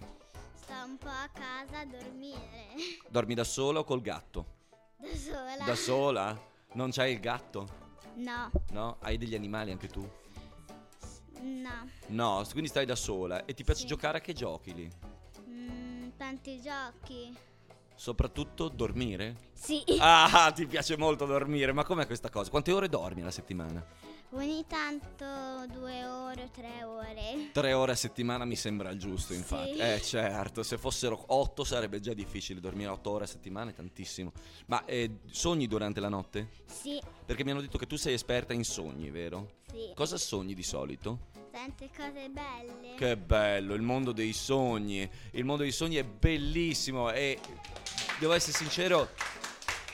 Sto 0.55 0.75
un 0.87 0.99
po' 0.99 1.09
a 1.09 1.29
casa 1.33 1.81
a 1.81 1.85
dormire. 1.85 2.75
Dormi 3.11 3.35
da 3.35 3.43
sola 3.43 3.81
o 3.81 3.85
col 3.85 4.03
gatto? 4.03 4.47
Da 4.99 5.17
sola. 5.17 5.65
Da 5.65 5.75
sola? 5.75 6.41
Non 6.75 6.93
c'hai 6.93 7.15
il 7.15 7.19
gatto? 7.19 7.69
No. 8.15 8.53
No? 8.71 8.99
Hai 9.01 9.19
degli 9.19 9.35
animali 9.35 9.73
anche 9.73 9.89
tu? 9.89 10.09
No. 11.41 11.89
No, 12.07 12.47
quindi 12.53 12.69
stai 12.69 12.87
da 12.87 12.95
sola 12.95 13.45
e 13.47 13.53
ti 13.53 13.65
piace 13.65 13.81
Sì. 13.81 13.87
giocare 13.89 14.19
a 14.19 14.21
che 14.21 14.33
giochi 14.33 14.73
lì? 14.73 14.93
Mm, 15.49 16.11
tanti 16.17 16.61
giochi. 16.61 17.37
Soprattutto 18.03 18.69
dormire? 18.69 19.51
Sì. 19.53 19.85
Ah, 20.01 20.51
ti 20.53 20.67
piace 20.67 20.97
molto 20.97 21.25
dormire, 21.25 21.71
ma 21.71 21.85
com'è 21.85 22.05
questa 22.05 22.31
cosa? 22.31 22.51
Quante 22.51 22.73
ore 22.73 22.89
dormi 22.89 23.21
alla 23.21 23.31
settimana? 23.31 23.87
Ogni 24.31 24.65
tanto 24.67 25.25
due 25.73 26.05
ore 26.05 26.43
o 26.43 26.51
tre 26.51 26.83
ore. 26.83 27.51
Tre 27.53 27.73
ore 27.73 27.93
a 27.93 27.95
settimana 27.95 28.45
mi 28.45 28.57
sembra 28.57 28.91
il 28.91 28.99
giusto, 28.99 29.35
infatti. 29.35 29.75
Sì. 29.75 29.79
Eh, 29.79 30.01
certo, 30.03 30.65
se 30.65 30.79
fossero 30.79 31.23
otto 31.29 31.63
sarebbe 31.63 32.01
già 32.01 32.13
difficile 32.13 32.59
dormire 32.59 32.91
otto 32.91 33.11
ore 33.11 33.23
a 33.23 33.29
settimana, 33.29 33.71
è 33.71 33.75
tantissimo. 33.75 34.33
Ma 34.67 34.85
eh, 34.85 35.19
sogni 35.31 35.69
durante 35.69 36.01
la 36.01 36.09
notte? 36.09 36.49
Sì. 36.67 37.01
Perché 37.25 37.45
mi 37.45 37.53
hanno 37.53 37.61
detto 37.61 37.79
che 37.79 37.87
tu 37.87 37.95
sei 37.95 38.15
esperta 38.15 38.53
in 38.53 38.65
sogni, 38.65 39.11
vero? 39.11 39.59
Sì. 39.71 39.93
Cosa 39.95 40.17
sogni 40.17 40.55
di 40.55 40.65
solito? 40.65 41.31
Tante 41.53 41.91
cose 41.95 42.31
belle. 42.31 42.95
Che 42.97 43.17
bello, 43.17 43.75
il 43.75 43.83
mondo 43.83 44.11
dei 44.13 44.33
sogni. 44.33 45.09
Il 45.33 45.45
mondo 45.45 45.63
dei 45.63 45.71
sogni 45.71 45.97
è 45.97 46.05
bellissimo 46.05 47.13
e 47.13 47.39
devo 48.23 48.35
essere 48.35 48.57
sincero, 48.57 49.09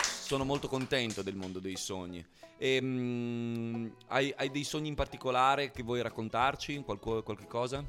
sono 0.02 0.44
molto 0.44 0.68
contento 0.68 1.22
del 1.22 1.34
mondo 1.34 1.60
dei 1.60 1.76
sogni. 1.76 2.22
E, 2.58 2.78
mm, 2.78 3.86
hai, 4.08 4.34
hai 4.36 4.50
dei 4.50 4.64
sogni 4.64 4.88
in 4.88 4.94
particolare 4.94 5.70
che 5.70 5.82
vuoi 5.82 6.02
raccontarci? 6.02 6.82
Qualco- 6.82 7.22
qualche 7.22 7.46
cosa? 7.46 7.82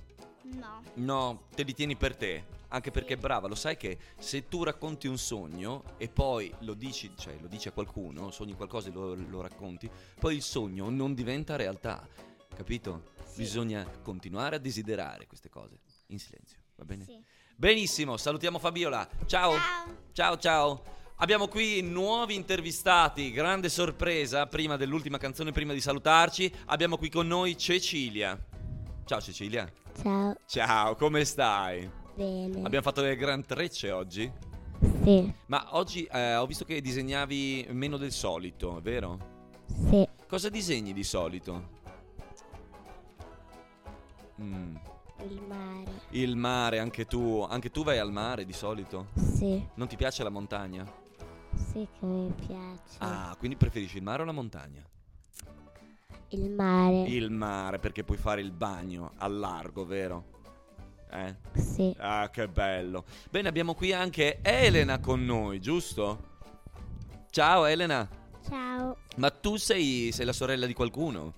No. 0.44 0.82
No, 0.94 1.44
te 1.54 1.64
li 1.64 1.74
tieni 1.74 1.98
per 1.98 2.16
te. 2.16 2.46
Anche 2.70 2.90
perché 2.90 3.18
brava, 3.18 3.50
lo 3.50 3.56
sai 3.56 3.76
che 3.76 3.98
se 4.18 4.48
tu 4.48 4.64
racconti 4.64 5.08
un 5.08 5.18
sogno 5.18 5.84
e 5.98 6.08
poi 6.08 6.54
lo 6.60 6.74
dici, 6.74 7.12
cioè 7.18 7.36
lo 7.42 7.48
dici 7.48 7.68
a 7.68 7.72
qualcuno, 7.72 8.32
sogni 8.32 8.54
qualcosa 8.54 8.88
e 8.88 8.94
lo, 8.94 9.16
lo 9.16 9.42
racconti, 9.42 9.92
poi 10.18 10.36
il 10.36 10.42
sogno 10.42 10.90
non 10.90 11.14
diventa 11.14 11.58
realtà. 11.58 12.08
Capito? 12.56 13.12
Bisogna 13.36 13.86
continuare 14.04 14.56
a 14.56 14.60
desiderare 14.60 15.28
queste 15.28 15.50
cose 15.50 15.80
in 16.08 16.20
silenzio, 16.20 16.60
va 16.76 16.86
bene? 16.86 17.04
Sì. 17.04 17.22
Benissimo, 17.60 18.16
salutiamo 18.16 18.58
Fabiola. 18.58 19.06
Ciao. 19.26 19.52
Ciao. 19.52 19.96
Ciao 20.14 20.38
ciao. 20.38 20.82
Abbiamo 21.18 21.50
qui 21.50 21.82
nuovi 21.82 22.34
intervistati, 22.34 23.32
grande 23.32 23.68
sorpresa, 23.68 24.48
prima 24.48 24.78
dell'ultima 24.78 25.18
canzone, 25.18 25.52
prima 25.52 25.74
di 25.74 25.82
salutarci, 25.82 26.50
abbiamo 26.68 26.96
qui 26.96 27.10
con 27.10 27.28
noi 27.28 27.58
Cecilia. 27.58 28.42
Ciao 29.04 29.20
Cecilia. 29.20 29.70
Ciao. 30.02 30.38
Ciao, 30.46 30.96
come 30.96 31.26
stai? 31.26 31.92
Bene. 32.16 32.62
Abbiamo 32.64 32.82
fatto 32.82 33.02
delle 33.02 33.18
gran 33.18 33.46
trecce 33.46 33.92
oggi. 33.92 34.32
Sì. 35.04 35.34
Ma 35.48 35.76
oggi 35.76 36.06
eh, 36.06 36.36
ho 36.36 36.46
visto 36.46 36.64
che 36.64 36.80
disegnavi 36.80 37.68
meno 37.72 37.98
del 37.98 38.14
solito, 38.14 38.80
vero? 38.82 39.18
Sì. 39.90 40.08
Cosa 40.30 40.48
disegni 40.48 40.94
di 40.94 41.04
solito? 41.04 41.72
Mm, 44.42 44.78
Il 45.28 45.42
mare. 45.42 45.86
Il 46.12 46.36
mare, 46.36 46.80
anche 46.80 47.06
tu. 47.06 47.46
Anche 47.48 47.72
tu 47.72 47.84
vai 47.84 47.98
al 47.98 48.12
mare 48.12 48.46
di 48.46 48.54
solito? 48.54 49.08
Sì. 49.16 49.64
Non 49.76 49.88
ti 49.88 49.96
piace 49.96 50.24
la 50.24 50.30
montagna? 50.30 50.86
Sì 51.56 51.88
che 52.00 52.06
mi 52.06 52.32
piace. 52.46 52.98
Ah, 53.00 53.36
quindi 53.38 53.58
preferisci 53.58 53.98
il 53.98 54.04
mare 54.04 54.22
o 54.22 54.26
la 54.26 54.32
montagna? 54.32 54.84
Il 56.30 56.52
mare. 56.52 57.04
Il 57.04 57.32
mare, 57.32 57.80
perché 57.80 58.04
puoi 58.04 58.18
fare 58.18 58.42
il 58.42 58.52
bagno 58.52 59.14
al 59.18 59.38
largo, 59.38 59.86
vero? 59.86 60.38
Eh? 61.12 61.36
Sì. 61.54 61.94
Ah, 61.98 62.30
che 62.30 62.48
bello. 62.48 63.04
Bene, 63.30 63.50
abbiamo 63.50 63.74
qui 63.74 63.94
anche 63.94 64.40
Elena 64.42 65.00
con 65.00 65.26
noi, 65.26 65.60
giusto? 65.60 66.28
Ciao 67.32 67.66
Elena. 67.66 68.08
Ciao. 68.48 68.98
Ma 69.18 69.32
tu 69.32 69.56
sei, 69.58 70.12
sei 70.12 70.26
la 70.26 70.34
sorella 70.34 70.66
di 70.66 70.74
qualcuno? 70.74 71.34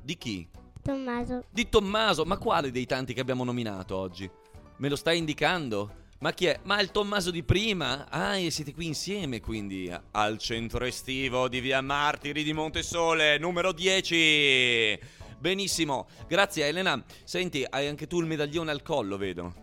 Di 0.00 0.16
chi? 0.16 0.48
Tommaso. 0.86 1.44
Di 1.50 1.68
Tommaso, 1.68 2.24
ma 2.24 2.38
quale 2.38 2.70
dei 2.70 2.86
tanti 2.86 3.12
che 3.12 3.20
abbiamo 3.20 3.42
nominato 3.42 3.96
oggi? 3.96 4.30
Me 4.76 4.88
lo 4.88 4.94
stai 4.94 5.18
indicando? 5.18 6.04
Ma 6.20 6.32
chi 6.32 6.46
è? 6.46 6.60
Ma 6.62 6.80
il 6.80 6.92
Tommaso 6.92 7.32
di 7.32 7.42
prima? 7.42 8.08
Ah, 8.08 8.36
e 8.36 8.52
siete 8.52 8.72
qui 8.72 8.86
insieme 8.86 9.40
quindi 9.40 9.92
al 10.12 10.38
centro 10.38 10.84
estivo 10.84 11.48
di 11.48 11.58
Via 11.58 11.80
Martiri 11.80 12.44
di 12.44 12.52
Montesole, 12.52 13.36
numero 13.36 13.72
10. 13.72 14.96
Benissimo, 15.40 16.06
grazie 16.28 16.66
Elena. 16.66 17.04
Senti, 17.24 17.66
hai 17.68 17.88
anche 17.88 18.06
tu 18.06 18.20
il 18.20 18.26
medaglione 18.26 18.70
al 18.70 18.82
collo, 18.82 19.16
vedo. 19.16 19.54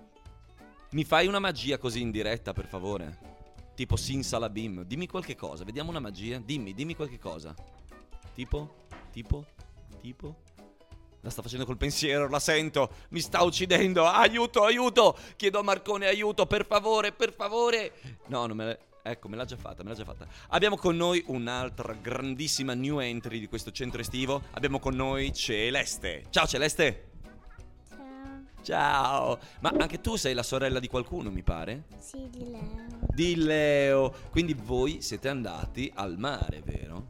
Mi 0.92 1.06
fai 1.06 1.28
una 1.28 1.40
magia 1.40 1.78
così 1.78 2.02
in 2.02 2.12
diretta, 2.12 2.52
per 2.52 2.68
favore? 2.68 3.18
Tipo 3.76 3.96
Sin 3.96 4.24
Salabim. 4.24 4.84
Dimmi 4.84 5.08
qualche 5.08 5.36
cosa, 5.36 5.64
vediamo 5.64 5.90
una 5.90 6.02
magia. 6.02 6.38
Dimmi, 6.40 6.74
dimmi 6.74 6.96
qualche 6.98 7.18
cosa. 7.18 7.56
Tipo? 8.36 8.88
Tipo? 9.10 9.46
Tipo? 10.02 10.36
La 11.24 11.30
sta 11.30 11.42
facendo 11.42 11.66
col 11.66 11.78
pensiero, 11.78 12.28
la 12.28 12.40
sento, 12.40 12.90
mi 13.10 13.22
sta 13.22 13.44
uccidendo. 13.44 14.06
Aiuto, 14.06 14.66
aiuto! 14.66 15.18
Chiedo 15.38 15.60
a 15.60 15.64
Marcone 15.64 16.06
aiuto, 16.06 16.46
per 16.46 16.66
favore, 16.66 17.14
per 17.14 17.34
favore. 17.34 17.94
No, 18.28 18.46
non 18.46 18.58
me 18.58 18.66
la... 18.66 18.78
Ecco, 19.06 19.30
me 19.30 19.38
l'ha 19.38 19.46
già 19.46 19.56
fatta, 19.56 19.84
me 19.84 19.90
l'ha 19.90 19.96
già 19.96 20.04
fatta. 20.04 20.28
Abbiamo 20.50 20.76
con 20.76 20.98
noi 20.98 21.24
un'altra 21.28 21.94
grandissima 21.94 22.74
new 22.74 23.00
entry 23.00 23.40
di 23.40 23.48
questo 23.48 23.72
centro 23.72 24.02
estivo. 24.02 24.44
Abbiamo 24.52 24.80
con 24.80 24.96
noi 24.96 25.32
Celeste. 25.34 26.26
Ciao 26.30 26.46
Celeste. 26.46 27.12
Ciao. 27.88 28.44
Ciao. 28.62 29.40
Ma 29.62 29.74
anche 29.78 30.02
tu 30.02 30.18
sei 30.18 30.34
la 30.34 30.44
sorella 30.44 30.80
di 30.80 30.90
qualcuno, 30.90 31.32
mi 31.32 31.42
pare? 31.42 31.84
Sì, 32.00 32.30
di 32.30 32.50
Leo. 32.50 32.98
Di 33.00 33.36
Leo. 33.36 34.14
Quindi 34.30 34.54
voi 34.56 35.02
siete 35.02 35.30
andati 35.30 35.90
al 35.96 36.18
mare, 36.18 36.62
vero? 36.66 37.08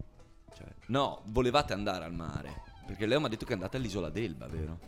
Cioè, 0.55 0.67
no, 0.87 1.23
volevate 1.25 1.73
andare 1.73 2.05
al 2.05 2.13
mare. 2.13 2.61
Perché 2.85 3.05
Leo 3.05 3.19
mi 3.19 3.25
ha 3.25 3.29
detto 3.29 3.45
che 3.45 3.51
è 3.51 3.55
andata 3.55 3.77
all'isola 3.77 4.09
d'Elba, 4.09 4.47
vero? 4.47 4.79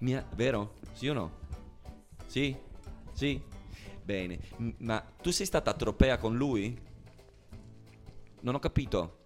Ha- 0.00 0.24
Vero? 0.34 0.74
Sì 0.92 1.08
o 1.08 1.12
no? 1.12 1.30
Sì? 2.26 2.56
Sì? 3.12 3.40
Bene. 4.02 4.38
Ma 4.78 5.00
tu 5.20 5.30
sei 5.30 5.46
stata 5.46 5.70
a 5.70 5.74
Tropea 5.74 6.16
con 6.18 6.36
lui? 6.36 6.78
Non 8.40 8.54
ho 8.54 8.58
capito. 8.58 9.19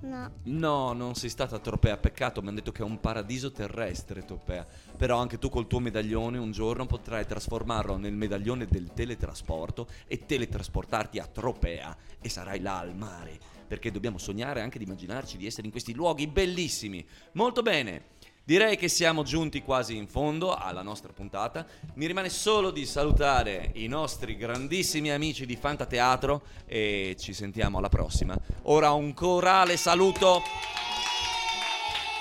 No. 0.00 0.30
No, 0.44 0.92
non 0.92 1.14
sei 1.14 1.28
stata 1.28 1.56
a 1.56 1.58
Tropea, 1.58 1.96
peccato, 1.98 2.40
mi 2.40 2.48
hanno 2.48 2.56
detto 2.56 2.72
che 2.72 2.82
è 2.82 2.86
un 2.86 3.00
paradiso 3.00 3.52
terrestre 3.52 4.24
Tropea. 4.24 4.66
Però 4.96 5.18
anche 5.18 5.38
tu 5.38 5.48
col 5.48 5.66
tuo 5.66 5.78
medaglione 5.78 6.38
un 6.38 6.52
giorno 6.52 6.86
potrai 6.86 7.26
trasformarlo 7.26 7.96
nel 7.96 8.14
medaglione 8.14 8.66
del 8.66 8.92
teletrasporto 8.92 9.88
e 10.06 10.24
teletrasportarti 10.24 11.18
a 11.18 11.26
Tropea 11.26 11.96
e 12.20 12.28
sarai 12.28 12.60
là 12.60 12.78
al 12.78 12.96
mare. 12.96 13.38
Perché 13.66 13.90
dobbiamo 13.90 14.18
sognare 14.18 14.62
anche 14.62 14.78
di 14.78 14.84
immaginarci 14.84 15.36
di 15.36 15.46
essere 15.46 15.66
in 15.66 15.70
questi 15.70 15.94
luoghi 15.94 16.26
bellissimi. 16.26 17.06
Molto 17.32 17.62
bene. 17.62 18.18
Direi 18.50 18.76
che 18.76 18.88
siamo 18.88 19.22
giunti 19.22 19.62
quasi 19.62 19.94
in 19.94 20.08
fondo 20.08 20.52
alla 20.56 20.82
nostra 20.82 21.12
puntata. 21.12 21.64
Mi 21.94 22.06
rimane 22.06 22.28
solo 22.28 22.72
di 22.72 22.84
salutare 22.84 23.70
i 23.74 23.86
nostri 23.86 24.36
grandissimi 24.36 25.12
amici 25.12 25.46
di 25.46 25.54
Fanta 25.54 25.86
Teatro 25.86 26.42
e 26.66 27.14
ci 27.16 27.32
sentiamo 27.32 27.78
alla 27.78 27.88
prossima. 27.88 28.36
Ora 28.62 28.90
un 28.90 29.14
corale 29.14 29.76
saluto. 29.76 30.42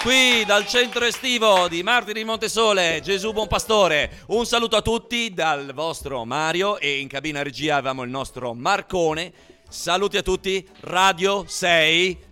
Qui 0.04 0.46
dal 0.46 0.68
centro 0.68 1.04
estivo 1.04 1.68
di 1.68 1.82
Martiri 1.82 2.24
Montesole, 2.24 3.02
Gesù 3.02 3.34
Buon 3.34 3.48
Pastore. 3.48 4.22
Un 4.28 4.46
saluto 4.46 4.76
a 4.76 4.84
tutti 4.84 5.34
dal 5.34 5.74
vostro 5.74 6.26
Mario 6.26 6.78
e 6.78 7.00
in 7.00 7.08
cabina 7.08 7.42
regia 7.42 7.78
avevamo 7.78 8.04
il 8.04 8.12
nostro 8.12 8.54
Marcone. 8.54 9.34
Saluti 9.68 10.18
a 10.18 10.22
tutti, 10.22 10.64
Radio 10.82 11.46
6. 11.48 12.29